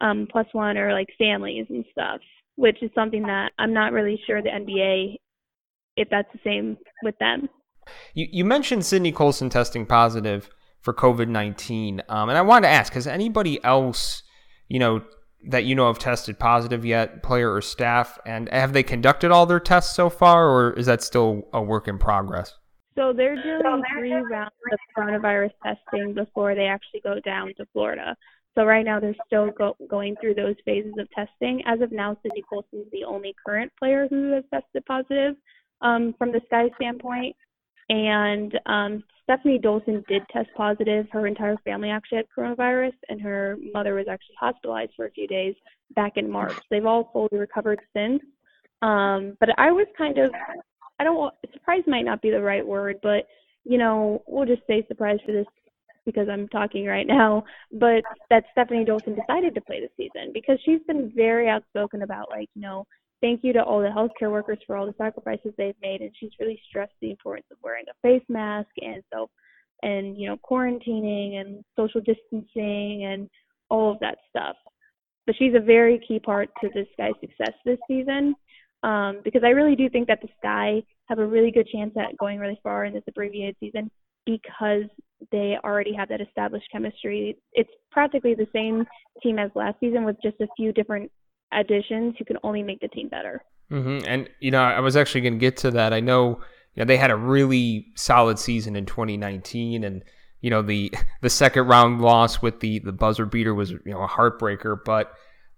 um, 0.00 0.26
plus 0.30 0.46
one 0.52 0.78
or 0.78 0.92
like 0.92 1.08
families 1.18 1.66
and 1.68 1.84
stuff, 1.92 2.20
which 2.56 2.82
is 2.82 2.90
something 2.94 3.22
that 3.22 3.52
I'm 3.58 3.75
not 3.75 3.92
really 3.92 4.20
sure 4.26 4.42
the 4.42 4.49
NBA 4.49 5.16
if 5.96 6.08
that's 6.10 6.28
the 6.32 6.40
same 6.42 6.78
with 7.02 7.18
them. 7.18 7.49
You 8.14 8.26
you 8.30 8.44
mentioned 8.44 8.87
Sydney 8.87 9.12
Colson 9.12 9.50
testing 9.50 9.87
positive 9.87 10.49
for 10.80 10.94
COVID 10.94 11.28
19. 11.28 12.02
Um, 12.08 12.28
and 12.28 12.38
I 12.38 12.42
wanted 12.42 12.68
to 12.68 12.72
ask 12.72 12.94
has 12.94 13.06
anybody 13.06 13.62
else, 13.64 14.22
you 14.68 14.78
know, 14.78 15.02
that 15.44 15.64
you 15.64 15.75
know 15.75 15.87
have 15.87 15.99
tested 15.99 16.38
positive 16.38 16.85
yet, 16.85 17.23
player 17.23 17.52
or 17.52 17.62
staff? 17.62 18.18
And 18.26 18.49
have 18.50 18.73
they 18.73 18.82
conducted 18.82 19.30
all 19.30 19.47
their 19.47 19.61
tests 19.61 19.94
so 19.94 20.11
far, 20.11 20.49
or 20.49 20.73
is 20.73 20.87
that 20.87 21.02
still 21.02 21.49
a 21.52 21.62
work 21.62 21.88
in 21.88 21.99
progress? 21.99 22.56
So 22.97 23.12
they're 23.12 23.37
doing 23.37 23.82
three 23.97 24.12
rounds 24.12 24.52
of 24.73 24.78
coronavirus 24.97 25.52
testing 25.64 26.12
before 26.12 26.54
they 26.54 26.66
actually 26.66 27.00
go 27.00 27.20
down 27.20 27.54
to 27.56 27.66
Florida. 27.73 28.16
So 28.56 28.64
right 28.64 28.85
now 28.85 28.99
they're 28.99 29.14
still 29.26 29.50
go- 29.52 29.76
going 29.88 30.16
through 30.20 30.35
those 30.35 30.56
phases 30.64 30.92
of 30.99 31.09
testing. 31.11 31.62
As 31.66 31.80
of 31.80 31.92
now, 31.92 32.16
Sydney 32.23 32.42
Colson 32.49 32.80
is 32.80 32.90
the 32.92 33.04
only 33.04 33.35
current 33.47 33.73
player 33.78 34.09
who 34.11 34.32
has 34.32 34.44
tested 34.52 34.85
positive 34.87 35.37
um, 35.80 36.14
from 36.18 36.32
the 36.32 36.40
Sky 36.47 36.68
standpoint. 36.76 37.37
And 37.88 38.59
um, 38.66 39.04
Stefanie 39.30 39.62
Dolson 39.62 40.04
did 40.08 40.22
test 40.32 40.49
positive. 40.56 41.06
Her 41.12 41.26
entire 41.26 41.56
family 41.58 41.90
actually 41.90 42.18
had 42.18 42.26
coronavirus, 42.37 42.94
and 43.08 43.20
her 43.20 43.56
mother 43.72 43.94
was 43.94 44.06
actually 44.10 44.34
hospitalized 44.40 44.92
for 44.96 45.06
a 45.06 45.10
few 45.10 45.28
days 45.28 45.54
back 45.94 46.16
in 46.16 46.28
March. 46.28 46.56
They've 46.70 46.87
all 46.87 47.10
fully 47.12 47.38
recovered 47.38 47.80
since. 47.94 48.22
Um, 48.82 49.37
but 49.38 49.50
I 49.58 49.70
was 49.70 49.87
kind 49.96 50.18
of, 50.18 50.30
I 50.99 51.04
don't 51.04 51.16
want, 51.16 51.34
surprised 51.52 51.87
might 51.87 52.04
not 52.04 52.22
be 52.22 52.30
the 52.30 52.40
right 52.40 52.66
word, 52.66 52.96
but, 53.02 53.26
you 53.64 53.78
know, 53.78 54.22
we'll 54.26 54.46
just 54.46 54.66
say 54.66 54.84
surprised 54.88 55.22
for 55.25 55.32
this 55.32 55.46
because 56.06 56.28
I'm 56.28 56.49
talking 56.49 56.87
right 56.87 57.06
now, 57.06 57.44
but 57.72 58.02
that 58.30 58.44
Stefanie 58.56 58.88
Dolson 58.88 59.14
decided 59.14 59.54
to 59.54 59.60
play 59.60 59.80
the 59.80 59.90
season 59.96 60.32
because 60.32 60.58
she's 60.64 60.80
been 60.87 61.12
very 61.14 61.49
outspoken 61.49 62.02
about, 62.02 62.30
like, 62.30 62.49
you 62.54 62.62
know, 62.62 62.87
thank 63.20 63.42
you 63.42 63.52
to 63.52 63.62
all 63.62 63.80
the 63.80 63.88
healthcare 63.88 64.30
workers 64.30 64.58
for 64.66 64.76
all 64.76 64.86
the 64.86 64.94
sacrifices 64.98 65.52
they've 65.56 65.74
made 65.82 66.00
and 66.00 66.10
she's 66.18 66.30
really 66.38 66.60
stressed 66.68 66.92
the 67.00 67.10
importance 67.10 67.46
of 67.50 67.58
wearing 67.62 67.84
a 67.90 68.08
face 68.08 68.24
mask 68.28 68.70
and 68.80 69.02
so 69.12 69.28
and 69.82 70.18
you 70.18 70.28
know 70.28 70.36
quarantining 70.48 71.40
and 71.40 71.64
social 71.76 72.00
distancing 72.00 73.04
and 73.04 73.28
all 73.68 73.92
of 73.92 73.98
that 74.00 74.18
stuff 74.28 74.56
but 75.26 75.36
she's 75.38 75.54
a 75.54 75.60
very 75.60 76.00
key 76.06 76.18
part 76.18 76.48
to 76.60 76.68
the 76.74 76.84
Sky's 76.92 77.12
success 77.20 77.54
this 77.64 77.78
season 77.86 78.34
um, 78.82 79.20
because 79.22 79.42
I 79.44 79.50
really 79.50 79.76
do 79.76 79.88
think 79.88 80.08
that 80.08 80.20
the 80.22 80.28
Sky 80.38 80.82
have 81.08 81.18
a 81.18 81.26
really 81.26 81.50
good 81.50 81.68
chance 81.68 81.92
at 81.96 82.16
going 82.16 82.38
really 82.38 82.58
far 82.62 82.84
in 82.84 82.92
this 82.92 83.02
abbreviated 83.06 83.56
season 83.60 83.90
because 84.26 84.84
they 85.32 85.56
already 85.64 85.92
have 85.92 86.08
that 86.08 86.20
established 86.20 86.66
chemistry. 86.72 87.36
It's 87.52 87.70
practically 87.90 88.34
the 88.34 88.46
same 88.52 88.86
team 89.22 89.38
as 89.38 89.50
last 89.54 89.78
season 89.80 90.04
with 90.04 90.16
just 90.22 90.40
a 90.40 90.46
few 90.56 90.72
different 90.72 91.10
additions 91.52 92.14
who 92.19 92.25
can 92.25 92.37
only 92.42 92.62
make 92.62 92.80
the 92.80 92.88
team 92.88 93.09
better. 93.09 93.42
Mm-hmm. 93.71 94.07
And 94.07 94.28
you 94.40 94.50
know, 94.50 94.61
I 94.61 94.80
was 94.80 94.97
actually 94.97 95.23
going 95.23 95.35
to 95.35 95.38
get 95.38 95.57
to 95.59 95.71
that. 95.73 95.92
I 95.92 96.00
know, 96.00 96.40
you 96.75 96.80
know, 96.80 96.85
they 96.85 96.97
had 96.97 97.11
a 97.11 97.16
really 97.16 97.87
solid 97.95 98.38
season 98.38 98.76
in 98.76 98.87
2019, 98.87 99.85
and 99.85 100.02
you 100.40 100.50
know, 100.50 100.62
the 100.62 100.92
the 101.21 101.30
second 101.30 101.66
round 101.66 102.00
loss 102.00 102.42
with 102.42 102.61
the 102.61 102.80
the 102.80 102.92
buzzer 102.92 103.26
beater 103.26 103.54
was 103.54 103.71
you 103.71 103.80
know 103.87 104.02
a 104.02 104.09
heartbreaker. 104.09 104.76
But 104.85 105.12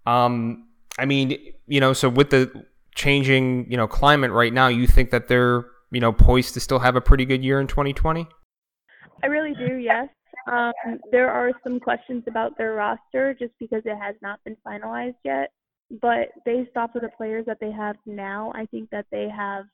um, 0.05 0.67
I 0.97 1.05
mean, 1.05 1.37
you 1.67 1.79
know, 1.79 1.93
so 1.93 2.09
with 2.09 2.29
the 2.29 2.65
changing 2.95 3.69
you 3.69 3.77
know 3.77 3.87
climate 3.87 4.31
right 4.31 4.53
now, 4.53 4.67
you 4.67 4.87
think 4.87 5.11
that 5.11 5.27
they're 5.27 5.65
you 5.91 5.99
know 5.99 6.13
poised 6.13 6.53
to 6.53 6.59
still 6.59 6.79
have 6.79 6.95
a 6.95 7.01
pretty 7.01 7.25
good 7.25 7.43
year 7.43 7.59
in 7.59 7.67
2020? 7.67 8.27
I 9.23 9.27
really 9.27 9.53
do. 9.55 9.75
Yes. 9.75 10.09
Um, 10.45 10.73
there 11.11 11.31
are 11.31 11.51
some 11.63 11.79
questions 11.79 12.23
about 12.27 12.57
their 12.57 12.73
roster 12.73 13.33
just 13.33 13.53
because 13.59 13.81
it 13.85 13.97
has 13.97 14.15
not 14.21 14.43
been 14.43 14.57
finalized 14.67 15.15
yet. 15.23 15.51
But 16.01 16.29
based 16.43 16.75
off 16.75 16.95
of 16.95 17.01
the 17.01 17.09
players 17.15 17.45
that 17.45 17.59
they 17.59 17.71
have 17.71 17.97
now, 18.05 18.51
I 18.55 18.65
think 18.65 18.89
that 18.89 19.05
they 19.11 19.27
have, 19.29 19.65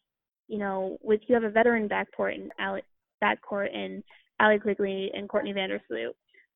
you 0.47 0.57
know, 0.57 0.97
with 1.01 1.21
you 1.27 1.35
have 1.35 1.43
a 1.43 1.49
veteran 1.49 1.87
backcourt 1.87 2.35
and 2.35 2.51
Allie, 2.59 2.83
backcourt 3.23 3.75
and 3.75 4.03
Allie 4.39 4.59
Quigley 4.59 5.11
and 5.13 5.29
Courtney 5.29 5.53
Vandersloot. 5.53 6.11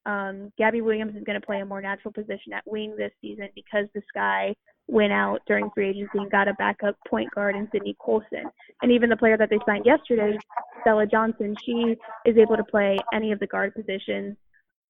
Um, 0.06 0.52
Gabby 0.58 0.82
Williams 0.82 1.16
is 1.16 1.24
going 1.24 1.40
to 1.40 1.46
play 1.46 1.62
a 1.62 1.66
more 1.66 1.82
natural 1.82 2.12
position 2.12 2.52
at 2.54 2.64
wing 2.66 2.96
this 2.98 3.12
season 3.22 3.48
because 3.56 3.86
the 3.94 4.02
Sky 4.10 4.54
went 4.88 5.14
out 5.14 5.40
during 5.48 5.70
free 5.74 5.92
agency 5.92 6.18
and 6.18 6.30
got 6.30 6.50
a 6.50 6.54
backup 6.56 6.98
point 7.08 7.32
guard 7.34 7.56
in 7.56 7.70
Sydney 7.72 7.96
Colson. 8.00 8.44
And 8.82 8.92
even 8.92 9.10
the 9.10 9.16
player 9.16 9.38
that 9.38 9.50
they 9.50 9.60
signed 9.66 9.86
yesterday, 9.86 10.38
Stella 10.82 11.06
Johnson, 11.08 11.56
she 11.64 11.96
is 12.26 12.38
able 12.38 12.58
to 12.58 12.66
play 12.66 12.98
any 13.14 13.32
of 13.32 13.40
the 13.40 13.48
guard 13.48 13.74
positions. 13.74 14.36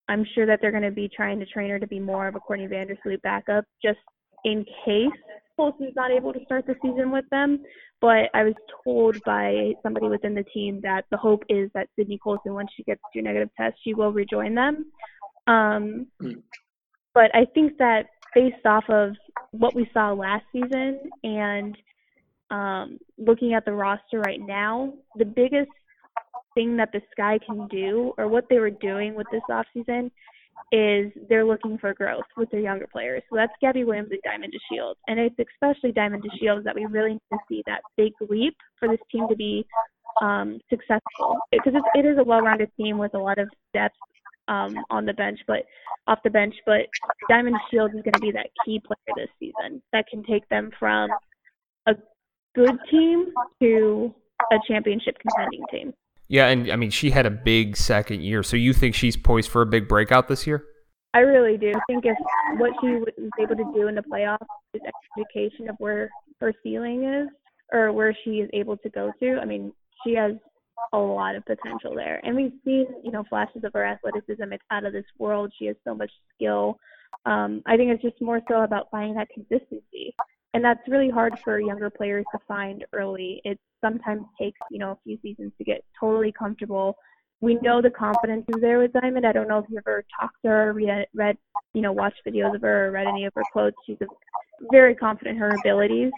I'm 0.08 0.26
sure 0.34 0.46
that 0.46 0.60
they're 0.62 0.72
going 0.72 0.84
to 0.84 0.92
be 0.92 1.10
trying 1.14 1.40
to 1.40 1.46
train 1.46 1.70
her 1.72 1.80
to 1.80 1.88
be 1.88 2.00
more 2.00 2.30
of 2.30 2.36
a 2.36 2.40
Courtney 2.40 2.68
Vandersloot 2.68 3.22
backup 3.22 3.66
just 3.84 4.00
in 4.46 4.66
case 4.86 5.12
Colson's 5.56 5.96
not 5.96 6.12
able 6.12 6.34
to 6.34 6.44
start 6.46 6.66
the 6.66 6.76
season 6.82 7.12
with 7.12 7.26
them. 7.30 7.64
But 8.00 8.30
I 8.34 8.44
was 8.44 8.56
told 8.84 9.22
by 9.26 9.74
somebody 9.84 10.08
within 10.08 10.34
the 10.34 10.44
team 10.44 10.82
that 10.82 11.06
the 11.12 11.18
hope 11.18 11.44
is 11.50 11.70
that 11.76 11.88
Sydney 11.96 12.18
Colson, 12.18 12.54
once 12.56 12.72
she 12.76 12.84
gets 12.84 13.02
two 13.14 13.22
negative 13.22 13.50
tests, 13.56 13.80
she 13.84 13.94
will 13.94 14.12
rejoin 14.12 14.56
them. 14.56 14.88
Um, 15.46 16.08
but 17.14 17.30
I 17.36 17.46
think 17.54 17.78
that 17.78 18.08
based 18.34 18.66
off 18.66 18.86
of 18.90 19.16
what 19.52 19.76
we 19.76 19.88
saw 19.94 20.14
last 20.14 20.46
season 20.52 21.00
and 21.24 21.78
um, 22.50 22.98
looking 23.18 23.54
at 23.54 23.66
the 23.66 23.72
roster 23.72 24.20
right 24.20 24.40
now, 24.40 24.94
the 25.16 25.26
biggest 25.26 25.70
thing 26.56 26.78
that 26.78 26.92
the 26.92 27.02
Sky 27.12 27.40
can 27.46 27.68
do, 27.68 28.14
or 28.18 28.28
what 28.28 28.46
they 28.50 28.60
were 28.60 28.72
doing 28.72 29.14
with 29.16 29.28
this 29.32 29.42
offseason, 29.50 30.12
is 30.72 31.12
they're 31.28 31.46
looking 31.46 31.78
for 31.78 31.94
growth 31.94 32.24
with 32.38 32.50
their 32.50 32.62
younger 32.62 32.88
players. 32.88 33.22
So 33.30 33.36
that's 33.36 33.52
Gabby 33.60 33.84
Williams 33.84 34.10
and 34.12 34.22
Diamond 34.24 34.54
DeShields. 34.54 34.96
And 35.08 35.20
it's 35.20 35.36
especially 35.38 35.92
Diamond 35.92 36.24
DeShields 36.24 36.64
that 36.64 36.76
we 36.76 36.86
really 36.86 37.14
need 37.14 37.22
to 37.34 37.38
see 37.50 37.64
that 37.66 37.82
big 37.98 38.14
leap 38.30 38.56
for 38.80 38.88
this 38.88 39.00
team 39.12 39.28
to 39.28 39.36
be 39.36 39.66
um, 40.22 40.60
successful. 40.70 41.38
Because 41.52 41.74
it, 41.76 41.84
it 42.00 42.06
is 42.06 42.18
a 42.18 42.24
well-rounded 42.24 42.72
team 42.78 42.98
with 42.98 43.14
a 43.16 43.20
lot 43.20 43.38
of 43.38 43.50
depth 43.74 43.96
um, 44.48 44.78
on 44.90 45.06
the 45.06 45.14
bench, 45.14 45.40
but 45.46 45.66
off 46.08 46.20
the 46.24 46.30
bench. 46.30 46.56
But 46.66 46.88
Diamond 47.30 47.58
DeShields 47.58 47.96
is 47.96 48.04
going 48.04 48.14
to 48.14 48.20
be 48.20 48.32
that 48.32 48.50
key 48.66 48.82
player 48.86 49.16
this 49.16 49.30
season 49.40 49.82
that 49.92 50.08
can 50.10 50.24
take 50.24 50.48
them 50.50 50.72
from 50.80 51.10
a 51.88 51.96
good 52.56 52.78
team 52.90 53.34
to 53.62 54.14
a 54.52 54.56
championship 54.68 55.18
contending 55.20 55.64
team. 55.72 55.94
Yeah, 56.32 56.48
and 56.48 56.72
I 56.72 56.78
mean 56.78 56.92
she 56.92 57.12
had 57.12 57.26
a 57.26 57.30
big 57.30 57.76
second 57.76 58.24
year. 58.24 58.42
So 58.42 58.56
you 58.56 58.72
think 58.72 58.96
she's 58.96 59.18
poised 59.18 59.50
for 59.50 59.62
a 59.62 59.66
big 59.66 59.90
breakout 59.90 60.30
this 60.30 60.48
year? 60.48 60.64
I 61.14 61.20
really 61.20 61.58
do. 61.58 61.74
I 61.76 61.80
think 61.88 62.06
if 62.06 62.18
what 62.58 62.72
she 62.80 62.88
was 62.88 63.32
able 63.38 63.58
to 63.58 63.70
do 63.76 63.90
in 63.90 63.96
the 63.96 64.02
playoffs 64.02 64.38
is 64.74 64.80
education 65.18 65.70
of 65.70 65.76
where 65.80 66.10
her 66.40 66.54
ceiling 66.64 67.04
is 67.04 67.28
or 67.74 67.92
where 67.92 68.16
she 68.24 68.36
is 68.36 68.50
able 68.54 68.78
to 68.78 68.90
go 68.90 69.12
to. 69.22 69.40
I 69.42 69.46
mean, 69.46 69.74
she 70.06 70.16
has 70.16 70.32
a 70.94 70.98
lot 70.98 71.36
of 71.36 71.44
potential 71.46 71.96
there. 71.96 72.22
And 72.24 72.34
we've 72.34 72.54
seen, 72.64 72.88
you 73.04 73.12
know, 73.12 73.26
flashes 73.30 73.66
of 73.66 73.74
her 73.74 73.84
athleticism. 73.84 74.54
It's 74.54 74.64
out 74.72 74.86
of 74.86 74.94
this 74.94 75.04
world. 75.18 75.52
She 75.60 75.66
has 75.66 75.76
so 75.84 75.94
much 75.94 76.12
skill. 76.34 76.80
Um, 77.26 77.62
I 77.66 77.76
think 77.76 77.92
it's 77.92 78.02
just 78.02 78.22
more 78.22 78.40
so 78.50 78.62
about 78.62 78.88
finding 78.90 79.16
that 79.16 79.28
consistency 79.34 80.16
and 80.54 80.64
that's 80.64 80.82
really 80.88 81.10
hard 81.10 81.40
for 81.44 81.60
younger 81.60 81.90
players 81.90 82.26
to 82.34 82.40
find 82.48 82.86
early. 82.94 83.42
It 83.46 83.60
sometimes 83.84 84.24
takes, 84.40 84.60
you 84.70 84.80
know, 84.80 84.92
a 84.92 84.98
few 85.04 85.18
seasons 85.22 85.54
to 85.58 85.64
get 85.64 85.84
totally 86.00 86.32
comfortable. 86.32 86.98
We 87.40 87.56
know 87.62 87.82
the 87.82 87.90
confidence 87.90 88.46
is 88.54 88.62
there 88.62 88.80
with 88.80 88.94
Diamond. 88.94 89.26
I 89.26 89.32
don't 89.32 89.48
know 89.48 89.60
if 89.60 89.66
you 89.70 89.78
ever 89.78 90.04
talked 90.20 90.38
to 90.44 90.50
her, 90.50 90.74
read, 90.74 91.08
read 91.14 91.38
you 91.74 91.82
know, 91.82 91.92
watched 91.92 92.22
videos 92.28 92.54
of 92.54 92.62
her, 92.62 92.88
or 92.88 92.92
read 92.92 93.08
any 93.08 93.26
of 93.26 93.34
her 93.36 93.44
quotes. 93.52 93.78
She's 93.86 93.98
a, 94.02 94.06
very 94.72 94.94
confident 94.94 95.38
in 95.38 95.42
her 95.42 95.56
abilities, 95.60 96.12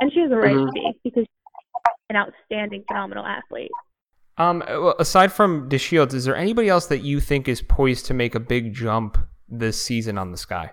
and 0.00 0.12
she 0.12 0.20
has 0.20 0.30
a 0.30 0.36
right 0.36 0.54
mm-hmm. 0.54 0.66
to 0.66 0.72
be 0.72 0.92
because 1.04 1.24
she's 1.24 1.92
an 2.08 2.16
outstanding, 2.16 2.84
phenomenal 2.88 3.26
athlete. 3.26 3.70
Um, 4.38 4.62
aside 4.98 5.30
from 5.30 5.68
DeShields, 5.68 6.14
is 6.14 6.24
there 6.24 6.36
anybody 6.36 6.68
else 6.68 6.86
that 6.86 7.00
you 7.00 7.20
think 7.20 7.48
is 7.48 7.60
poised 7.60 8.06
to 8.06 8.14
make 8.14 8.34
a 8.34 8.40
big 8.40 8.72
jump 8.72 9.18
this 9.46 9.82
season 9.82 10.16
on 10.16 10.30
the 10.30 10.38
sky? 10.38 10.72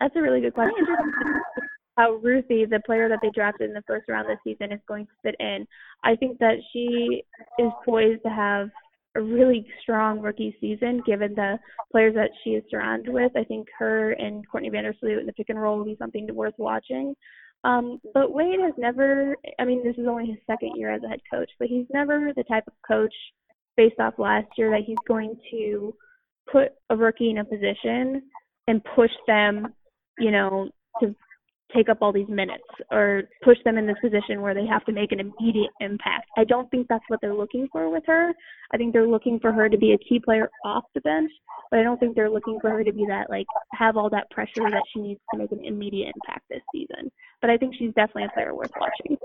That's 0.00 0.16
a 0.16 0.22
really 0.22 0.40
good 0.40 0.54
question. 0.54 0.86
How 2.00 2.14
Ruthy, 2.14 2.64
the 2.64 2.80
player 2.86 3.10
that 3.10 3.18
they 3.20 3.28
drafted 3.34 3.68
in 3.68 3.74
the 3.74 3.82
first 3.86 4.08
round 4.08 4.26
this 4.26 4.38
season, 4.42 4.72
is 4.72 4.80
going 4.88 5.04
to 5.04 5.12
fit 5.22 5.34
in. 5.38 5.66
I 6.02 6.16
think 6.16 6.38
that 6.38 6.54
she 6.72 7.22
is 7.58 7.70
poised 7.84 8.22
to 8.22 8.30
have 8.30 8.70
a 9.16 9.20
really 9.20 9.66
strong 9.82 10.18
rookie 10.18 10.56
season 10.62 11.02
given 11.04 11.34
the 11.34 11.58
players 11.92 12.14
that 12.14 12.30
she 12.42 12.50
is 12.52 12.64
surrounded 12.70 13.12
with. 13.12 13.32
I 13.36 13.44
think 13.44 13.66
her 13.78 14.12
and 14.12 14.48
Courtney 14.48 14.70
Vandersloot 14.70 15.20
in 15.20 15.26
the 15.26 15.34
pick 15.34 15.50
and 15.50 15.60
roll 15.60 15.76
will 15.76 15.84
be 15.84 15.96
something 15.98 16.26
worth 16.34 16.54
watching. 16.56 17.14
Um, 17.64 18.00
but 18.14 18.32
Wade 18.32 18.60
has 18.60 18.72
never, 18.78 19.36
I 19.58 19.66
mean, 19.66 19.84
this 19.84 19.98
is 19.98 20.06
only 20.08 20.24
his 20.24 20.38
second 20.46 20.76
year 20.76 20.90
as 20.90 21.02
a 21.04 21.08
head 21.08 21.20
coach, 21.30 21.50
but 21.58 21.68
he's 21.68 21.84
never 21.92 22.32
the 22.34 22.44
type 22.44 22.64
of 22.66 22.72
coach 22.88 23.12
based 23.76 24.00
off 24.00 24.14
last 24.16 24.46
year 24.56 24.70
that 24.70 24.84
he's 24.86 24.96
going 25.06 25.36
to 25.50 25.94
put 26.50 26.68
a 26.88 26.96
rookie 26.96 27.28
in 27.28 27.38
a 27.38 27.44
position 27.44 28.22
and 28.68 28.82
push 28.96 29.10
them, 29.26 29.74
you 30.18 30.30
know, 30.30 30.70
to 31.00 31.14
take 31.74 31.88
up 31.88 31.98
all 32.00 32.12
these 32.12 32.28
minutes 32.28 32.64
or 32.90 33.22
push 33.42 33.58
them 33.64 33.78
in 33.78 33.86
this 33.86 33.96
position 34.02 34.42
where 34.42 34.54
they 34.54 34.66
have 34.66 34.84
to 34.86 34.92
make 34.92 35.12
an 35.12 35.20
immediate 35.20 35.70
impact. 35.80 36.28
I 36.36 36.44
don't 36.44 36.70
think 36.70 36.88
that's 36.88 37.04
what 37.08 37.20
they're 37.20 37.34
looking 37.34 37.68
for 37.72 37.90
with 37.90 38.04
her. 38.06 38.32
I 38.72 38.76
think 38.76 38.92
they're 38.92 39.08
looking 39.08 39.38
for 39.40 39.52
her 39.52 39.68
to 39.68 39.78
be 39.78 39.92
a 39.92 39.98
key 39.98 40.20
player 40.20 40.50
off 40.64 40.84
the 40.94 41.00
bench, 41.00 41.30
but 41.70 41.80
I 41.80 41.82
don't 41.82 41.98
think 41.98 42.14
they're 42.14 42.30
looking 42.30 42.58
for 42.60 42.70
her 42.70 42.84
to 42.84 42.92
be 42.92 43.04
that 43.08 43.30
like 43.30 43.46
have 43.72 43.96
all 43.96 44.10
that 44.10 44.30
pressure 44.30 44.68
that 44.70 44.82
she 44.92 45.00
needs 45.00 45.20
to 45.32 45.38
make 45.38 45.52
an 45.52 45.64
immediate 45.64 46.12
impact 46.14 46.44
this 46.48 46.62
season. 46.72 47.10
But 47.40 47.50
I 47.50 47.56
think 47.56 47.74
she's 47.78 47.94
definitely 47.94 48.24
a 48.24 48.30
player 48.30 48.54
worth 48.54 48.72
watching. 48.78 49.16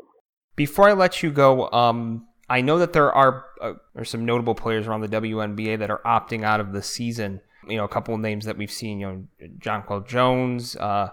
Before 0.55 0.89
I 0.89 0.93
let 0.93 1.21
you 1.21 1.31
go, 1.31 1.69
um 1.71 2.27
I 2.49 2.61
know 2.61 2.77
that 2.79 2.93
there 2.93 3.11
are 3.11 3.45
uh, 3.61 3.73
are 3.95 4.05
some 4.05 4.25
notable 4.25 4.55
players 4.55 4.87
around 4.87 5.01
the 5.01 5.07
WNBA 5.07 5.79
that 5.79 5.89
are 5.89 6.01
opting 6.05 6.43
out 6.43 6.59
of 6.59 6.73
the 6.73 6.81
season. 6.81 7.41
You 7.67 7.77
know, 7.77 7.83
a 7.83 7.89
couple 7.89 8.13
of 8.13 8.21
names 8.21 8.45
that 8.45 8.57
we've 8.57 8.71
seen. 8.71 8.99
You 8.99 9.07
know, 9.07 9.47
Jonquel 9.57 10.07
Jones, 10.07 10.75
uh, 10.75 11.09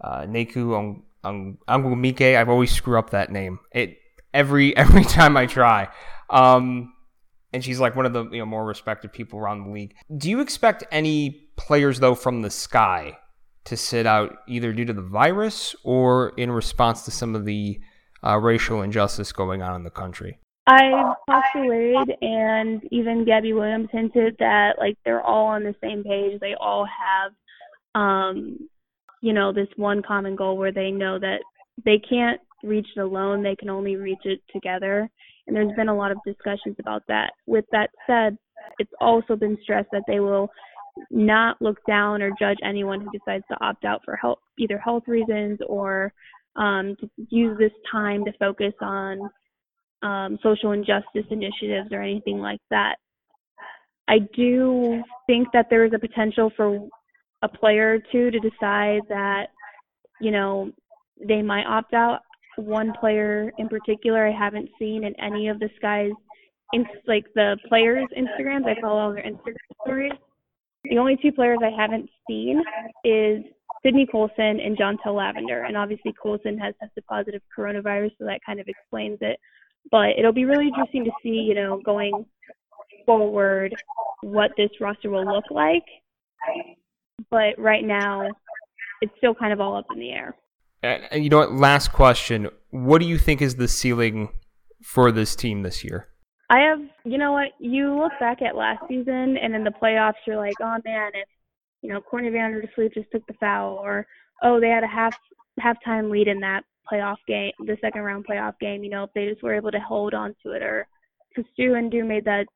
uh, 0.00 0.22
Nneka 0.22 1.02
Ogwumike. 1.24 2.36
I've 2.36 2.48
always 2.48 2.72
screw 2.72 2.98
up 2.98 3.10
that 3.10 3.30
name. 3.30 3.58
It 3.72 3.98
every 4.32 4.76
every 4.84 5.04
time 5.04 5.36
I 5.36 5.46
try. 5.46 5.88
Um, 6.30 6.92
and 7.52 7.64
she's 7.64 7.80
like 7.80 7.96
one 7.96 8.06
of 8.06 8.12
the 8.12 8.28
you 8.30 8.38
know 8.38 8.46
more 8.46 8.64
respected 8.64 9.12
people 9.12 9.38
around 9.38 9.64
the 9.64 9.70
league. 9.70 9.94
Do 10.16 10.30
you 10.30 10.40
expect 10.40 10.84
any 10.90 11.48
players 11.56 12.00
though 12.00 12.14
from 12.14 12.42
the 12.42 12.50
sky 12.50 13.18
to 13.64 13.76
sit 13.76 14.06
out 14.06 14.36
either 14.46 14.72
due 14.72 14.84
to 14.84 14.92
the 14.92 15.02
virus 15.02 15.74
or 15.82 16.30
in 16.36 16.50
response 16.50 17.02
to 17.04 17.10
some 17.10 17.34
of 17.34 17.44
the 17.44 17.80
uh, 18.24 18.36
racial 18.38 18.82
injustice 18.82 19.32
going 19.32 19.62
on 19.62 19.74
in 19.74 19.84
the 19.84 19.90
country? 19.90 20.38
I've 20.68 21.14
talked 21.30 21.46
to 21.54 21.68
Wade 21.68 22.16
and 22.20 22.82
even 22.90 23.24
Gabby 23.24 23.52
Williams 23.52 23.88
hinted 23.92 24.36
that 24.40 24.78
like 24.78 24.96
they're 25.04 25.22
all 25.22 25.46
on 25.46 25.62
the 25.62 25.74
same 25.80 26.02
page. 26.02 26.40
They 26.40 26.54
all 26.60 26.86
have 26.86 27.32
um 27.94 28.68
you 29.22 29.32
know, 29.32 29.52
this 29.52 29.68
one 29.76 30.02
common 30.02 30.36
goal 30.36 30.56
where 30.56 30.72
they 30.72 30.90
know 30.90 31.18
that 31.18 31.40
they 31.84 31.98
can't 31.98 32.40
reach 32.62 32.86
it 32.96 33.00
alone, 33.00 33.42
they 33.42 33.56
can 33.56 33.70
only 33.70 33.96
reach 33.96 34.24
it 34.24 34.40
together. 34.52 35.08
And 35.46 35.54
there's 35.54 35.74
been 35.76 35.88
a 35.88 35.96
lot 35.96 36.10
of 36.10 36.18
discussions 36.26 36.76
about 36.78 37.02
that. 37.08 37.32
With 37.46 37.64
that 37.72 37.90
said, 38.06 38.36
it's 38.78 38.92
also 39.00 39.36
been 39.36 39.56
stressed 39.62 39.88
that 39.92 40.02
they 40.06 40.20
will 40.20 40.50
not 41.10 41.60
look 41.60 41.78
down 41.86 42.22
or 42.22 42.30
judge 42.38 42.58
anyone 42.64 43.00
who 43.00 43.10
decides 43.10 43.44
to 43.48 43.64
opt 43.64 43.84
out 43.84 44.00
for 44.04 44.16
health, 44.16 44.38
either 44.58 44.78
health 44.78 45.04
reasons 45.06 45.58
or 45.66 46.12
um, 46.56 46.96
to 47.00 47.10
use 47.28 47.56
this 47.58 47.72
time 47.90 48.24
to 48.24 48.32
focus 48.38 48.72
on 48.80 49.20
um, 50.02 50.38
social 50.42 50.72
injustice 50.72 51.26
initiatives 51.30 51.88
or 51.92 52.02
anything 52.02 52.38
like 52.38 52.60
that. 52.70 52.96
I 54.08 54.20
do 54.34 55.02
think 55.26 55.48
that 55.52 55.66
there 55.68 55.84
is 55.84 55.92
a 55.94 55.98
potential 55.98 56.50
for 56.56 56.88
a 57.42 57.48
player 57.48 57.94
or 57.94 57.98
two 58.12 58.30
to 58.30 58.38
decide 58.38 59.02
that, 59.08 59.48
you 60.20 60.30
know, 60.30 60.70
they 61.26 61.42
might 61.42 61.66
opt 61.66 61.94
out. 61.94 62.20
One 62.56 62.92
player 62.98 63.52
in 63.58 63.68
particular 63.68 64.26
I 64.26 64.32
haven't 64.32 64.70
seen 64.78 65.04
in 65.04 65.18
any 65.20 65.48
of 65.48 65.58
the 65.58 65.68
Sky's 65.76 66.12
in 66.72 66.86
like 67.06 67.26
the 67.34 67.56
players' 67.68 68.08
Instagrams. 68.16 68.66
I 68.66 68.80
follow 68.80 68.98
all 68.98 69.12
their 69.12 69.24
Instagram 69.24 69.56
stories. 69.84 70.12
The 70.84 70.98
only 70.98 71.18
two 71.20 71.32
players 71.32 71.58
I 71.62 71.70
haven't 71.70 72.08
seen 72.28 72.62
is 73.04 73.42
Sydney 73.84 74.06
Colson 74.10 74.60
and 74.60 74.76
Jantel 74.76 75.14
Lavender. 75.14 75.64
And 75.64 75.76
obviously 75.76 76.14
Colson 76.20 76.58
has 76.58 76.74
tested 76.80 77.04
positive 77.08 77.42
coronavirus, 77.56 78.12
so 78.18 78.24
that 78.24 78.40
kind 78.44 78.60
of 78.60 78.68
explains 78.68 79.18
it. 79.20 79.38
But 79.90 80.18
it'll 80.18 80.32
be 80.32 80.44
really 80.44 80.68
interesting 80.68 81.04
to 81.04 81.10
see, 81.22 81.28
you 81.28 81.54
know, 81.54 81.80
going 81.84 82.24
forward 83.04 83.74
what 84.22 84.50
this 84.56 84.70
roster 84.80 85.10
will 85.10 85.26
look 85.26 85.44
like 85.50 85.84
but 87.30 87.58
right 87.58 87.84
now 87.84 88.28
it's 89.00 89.12
still 89.18 89.34
kind 89.34 89.52
of 89.52 89.60
all 89.60 89.76
up 89.76 89.86
in 89.92 89.98
the 89.98 90.10
air. 90.10 90.34
And 90.82 91.22
you 91.22 91.30
know 91.30 91.38
what? 91.38 91.52
Last 91.52 91.92
question: 91.92 92.48
What 92.70 93.00
do 93.00 93.06
you 93.06 93.18
think 93.18 93.42
is 93.42 93.56
the 93.56 93.68
ceiling 93.68 94.30
for 94.82 95.10
this 95.10 95.34
team 95.34 95.62
this 95.62 95.82
year? 95.84 96.08
I 96.48 96.60
have, 96.60 96.78
you 97.04 97.18
know 97.18 97.32
what? 97.32 97.48
You 97.58 97.98
look 97.98 98.12
back 98.20 98.40
at 98.40 98.54
last 98.54 98.82
season, 98.88 99.36
and 99.36 99.54
in 99.54 99.64
the 99.64 99.72
playoffs, 99.82 100.14
you're 100.26 100.36
like, 100.36 100.54
oh 100.60 100.76
man, 100.84 101.10
if 101.14 101.28
you 101.82 101.92
know 101.92 102.00
Courtney 102.00 102.30
Vandersloot 102.30 102.94
just 102.94 103.10
took 103.10 103.26
the 103.26 103.34
foul, 103.40 103.78
or 103.82 104.06
oh 104.42 104.60
they 104.60 104.68
had 104.68 104.84
a 104.84 104.88
half 104.88 105.16
halftime 105.60 106.10
lead 106.10 106.28
in 106.28 106.40
that 106.40 106.62
playoff 106.90 107.16
game, 107.26 107.52
the 107.60 107.76
second 107.80 108.02
round 108.02 108.26
playoff 108.26 108.54
game. 108.60 108.84
You 108.84 108.90
know, 108.90 109.04
if 109.04 109.10
they 109.14 109.28
just 109.28 109.42
were 109.42 109.54
able 109.54 109.72
to 109.72 109.80
hold 109.80 110.14
on 110.14 110.36
to 110.44 110.52
it, 110.52 110.62
or 110.62 110.86
because 111.28 111.50
Stu 111.52 111.74
and 111.74 111.90
Do 111.90 112.04
made 112.04 112.24
that 112.26 112.46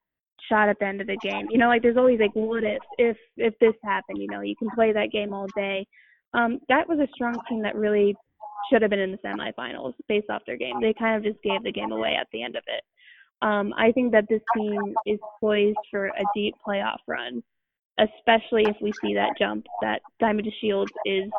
shot 0.48 0.68
at 0.68 0.78
the 0.78 0.86
end 0.86 1.00
of 1.00 1.06
the 1.06 1.16
game. 1.22 1.46
You 1.50 1.58
know, 1.58 1.68
like 1.68 1.82
there's 1.82 1.96
always 1.96 2.20
like 2.20 2.34
what 2.34 2.64
if 2.64 2.82
if 2.98 3.16
if 3.36 3.58
this 3.60 3.74
happened, 3.84 4.18
you 4.18 4.28
know, 4.28 4.40
you 4.40 4.56
can 4.56 4.68
play 4.74 4.92
that 4.92 5.10
game 5.12 5.32
all 5.32 5.46
day. 5.56 5.86
Um, 6.34 6.60
that 6.68 6.88
was 6.88 6.98
a 6.98 7.08
strong 7.14 7.36
team 7.48 7.62
that 7.62 7.74
really 7.74 8.14
should 8.70 8.82
have 8.82 8.90
been 8.90 9.00
in 9.00 9.12
the 9.12 9.18
semifinals 9.18 9.94
based 10.08 10.30
off 10.30 10.42
their 10.46 10.56
game. 10.56 10.80
They 10.80 10.94
kind 10.94 11.16
of 11.16 11.24
just 11.30 11.42
gave 11.42 11.62
the 11.62 11.72
game 11.72 11.92
away 11.92 12.16
at 12.20 12.28
the 12.32 12.42
end 12.42 12.56
of 12.56 12.62
it. 12.66 12.84
Um, 13.42 13.72
I 13.76 13.90
think 13.92 14.12
that 14.12 14.26
this 14.28 14.42
team 14.56 14.94
is 15.06 15.18
poised 15.40 15.78
for 15.90 16.06
a 16.06 16.22
deep 16.34 16.54
playoff 16.66 16.98
run, 17.06 17.42
especially 17.98 18.64
if 18.64 18.76
we 18.80 18.92
see 19.02 19.14
that 19.14 19.30
jump 19.38 19.66
that 19.82 20.02
Diamond 20.20 20.46
Shields 20.60 20.92
is 21.06 21.30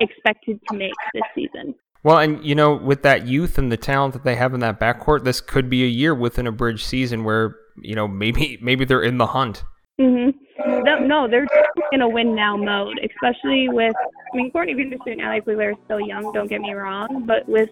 expected 0.00 0.60
to 0.70 0.76
make 0.76 0.92
this 1.12 1.24
season. 1.34 1.74
Well, 2.04 2.18
and 2.18 2.44
you 2.44 2.54
know, 2.54 2.74
with 2.74 3.02
that 3.02 3.26
youth 3.26 3.58
and 3.58 3.72
the 3.72 3.76
talent 3.76 4.14
that 4.14 4.22
they 4.22 4.36
have 4.36 4.54
in 4.54 4.60
that 4.60 4.78
backcourt, 4.78 5.24
this 5.24 5.40
could 5.40 5.68
be 5.68 5.82
a 5.82 5.88
year 5.88 6.14
within 6.14 6.46
a 6.46 6.52
bridge 6.52 6.84
season 6.84 7.24
where 7.24 7.56
you 7.82 7.94
know 7.94 8.08
maybe 8.08 8.58
maybe 8.62 8.84
they're 8.84 9.02
in 9.02 9.18
the 9.18 9.26
hunt. 9.26 9.64
Mhm. 10.00 10.34
No, 11.06 11.26
they're 11.26 11.46
in 11.92 12.02
a 12.02 12.08
win 12.08 12.34
now 12.34 12.56
mode, 12.56 13.00
especially 13.02 13.68
with. 13.68 13.94
I 14.32 14.36
mean, 14.36 14.50
Courtney 14.52 14.74
Vandersloot 14.74 15.12
and 15.12 15.20
Allie 15.22 15.40
Fleur 15.40 15.70
are 15.70 15.74
still 15.86 16.00
young. 16.00 16.32
Don't 16.32 16.48
get 16.48 16.60
me 16.60 16.72
wrong, 16.72 17.24
but 17.26 17.48
with 17.48 17.70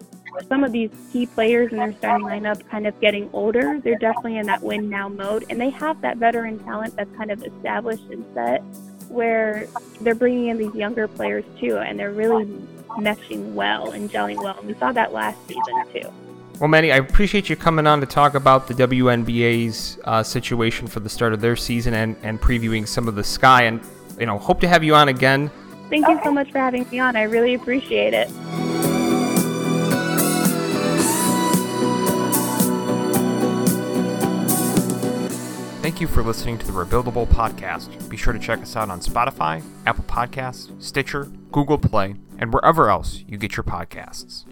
some 0.49 0.63
of 0.63 0.71
these 0.71 0.89
key 1.13 1.25
players 1.25 1.71
in 1.71 1.77
their 1.77 1.93
starting 1.93 2.25
lineup 2.25 2.67
kind 2.69 2.87
of 2.87 2.99
getting 2.99 3.29
older, 3.31 3.79
they're 3.83 3.97
definitely 3.99 4.37
in 4.37 4.45
that 4.47 4.61
win 4.61 4.89
now 4.89 5.07
mode, 5.07 5.45
and 5.49 5.61
they 5.61 5.69
have 5.69 6.01
that 6.01 6.17
veteran 6.17 6.59
talent 6.59 6.95
that's 6.95 7.15
kind 7.15 7.31
of 7.31 7.43
established 7.43 8.03
and 8.09 8.25
set, 8.33 8.61
where 9.09 9.67
they're 10.01 10.15
bringing 10.15 10.47
in 10.47 10.57
these 10.57 10.73
younger 10.73 11.07
players 11.07 11.45
too, 11.59 11.77
and 11.77 11.99
they're 11.99 12.11
really 12.11 12.45
meshing 12.97 13.53
well 13.53 13.91
and 13.91 14.09
gelling 14.09 14.37
well. 14.37 14.57
And 14.57 14.67
we 14.67 14.73
saw 14.75 14.91
that 14.91 15.13
last 15.13 15.37
season 15.47 15.83
too. 15.93 16.11
Well, 16.59 16.67
Manny, 16.67 16.91
I 16.91 16.97
appreciate 16.97 17.49
you 17.49 17.55
coming 17.55 17.85
on 17.85 17.99
to 17.99 18.07
talk 18.07 18.33
about 18.33 18.67
the 18.67 18.73
WNBA's 18.73 19.99
uh, 20.05 20.23
situation 20.23 20.87
for 20.87 20.99
the 20.99 21.09
start 21.09 21.33
of 21.33 21.39
their 21.39 21.55
season 21.55 21.93
and, 21.93 22.15
and 22.23 22.41
previewing 22.41 22.87
some 22.87 23.07
of 23.07 23.13
the 23.13 23.23
sky. 23.23 23.63
And, 23.63 23.79
you 24.19 24.25
know, 24.25 24.39
hope 24.39 24.59
to 24.61 24.67
have 24.67 24.83
you 24.83 24.95
on 24.95 25.07
again. 25.07 25.51
Thank 25.89 26.07
you 26.07 26.19
so 26.23 26.31
much 26.31 26.51
for 26.51 26.57
having 26.57 26.89
me 26.89 26.97
on. 26.97 27.15
I 27.15 27.23
really 27.23 27.53
appreciate 27.53 28.15
it. 28.15 28.27
Thank 35.83 36.01
you 36.01 36.07
for 36.07 36.23
listening 36.23 36.57
to 36.57 36.65
the 36.65 36.73
Rebuildable 36.73 37.27
Podcast. 37.27 38.09
Be 38.09 38.17
sure 38.17 38.33
to 38.33 38.39
check 38.39 38.61
us 38.61 38.75
out 38.75 38.89
on 38.89 38.99
Spotify, 38.99 39.63
Apple 39.85 40.05
Podcasts, 40.05 40.69
Stitcher, 40.81 41.25
Google 41.51 41.77
Play, 41.77 42.15
and 42.39 42.51
wherever 42.51 42.89
else 42.89 43.23
you 43.27 43.37
get 43.37 43.55
your 43.55 43.63
podcasts. 43.63 44.43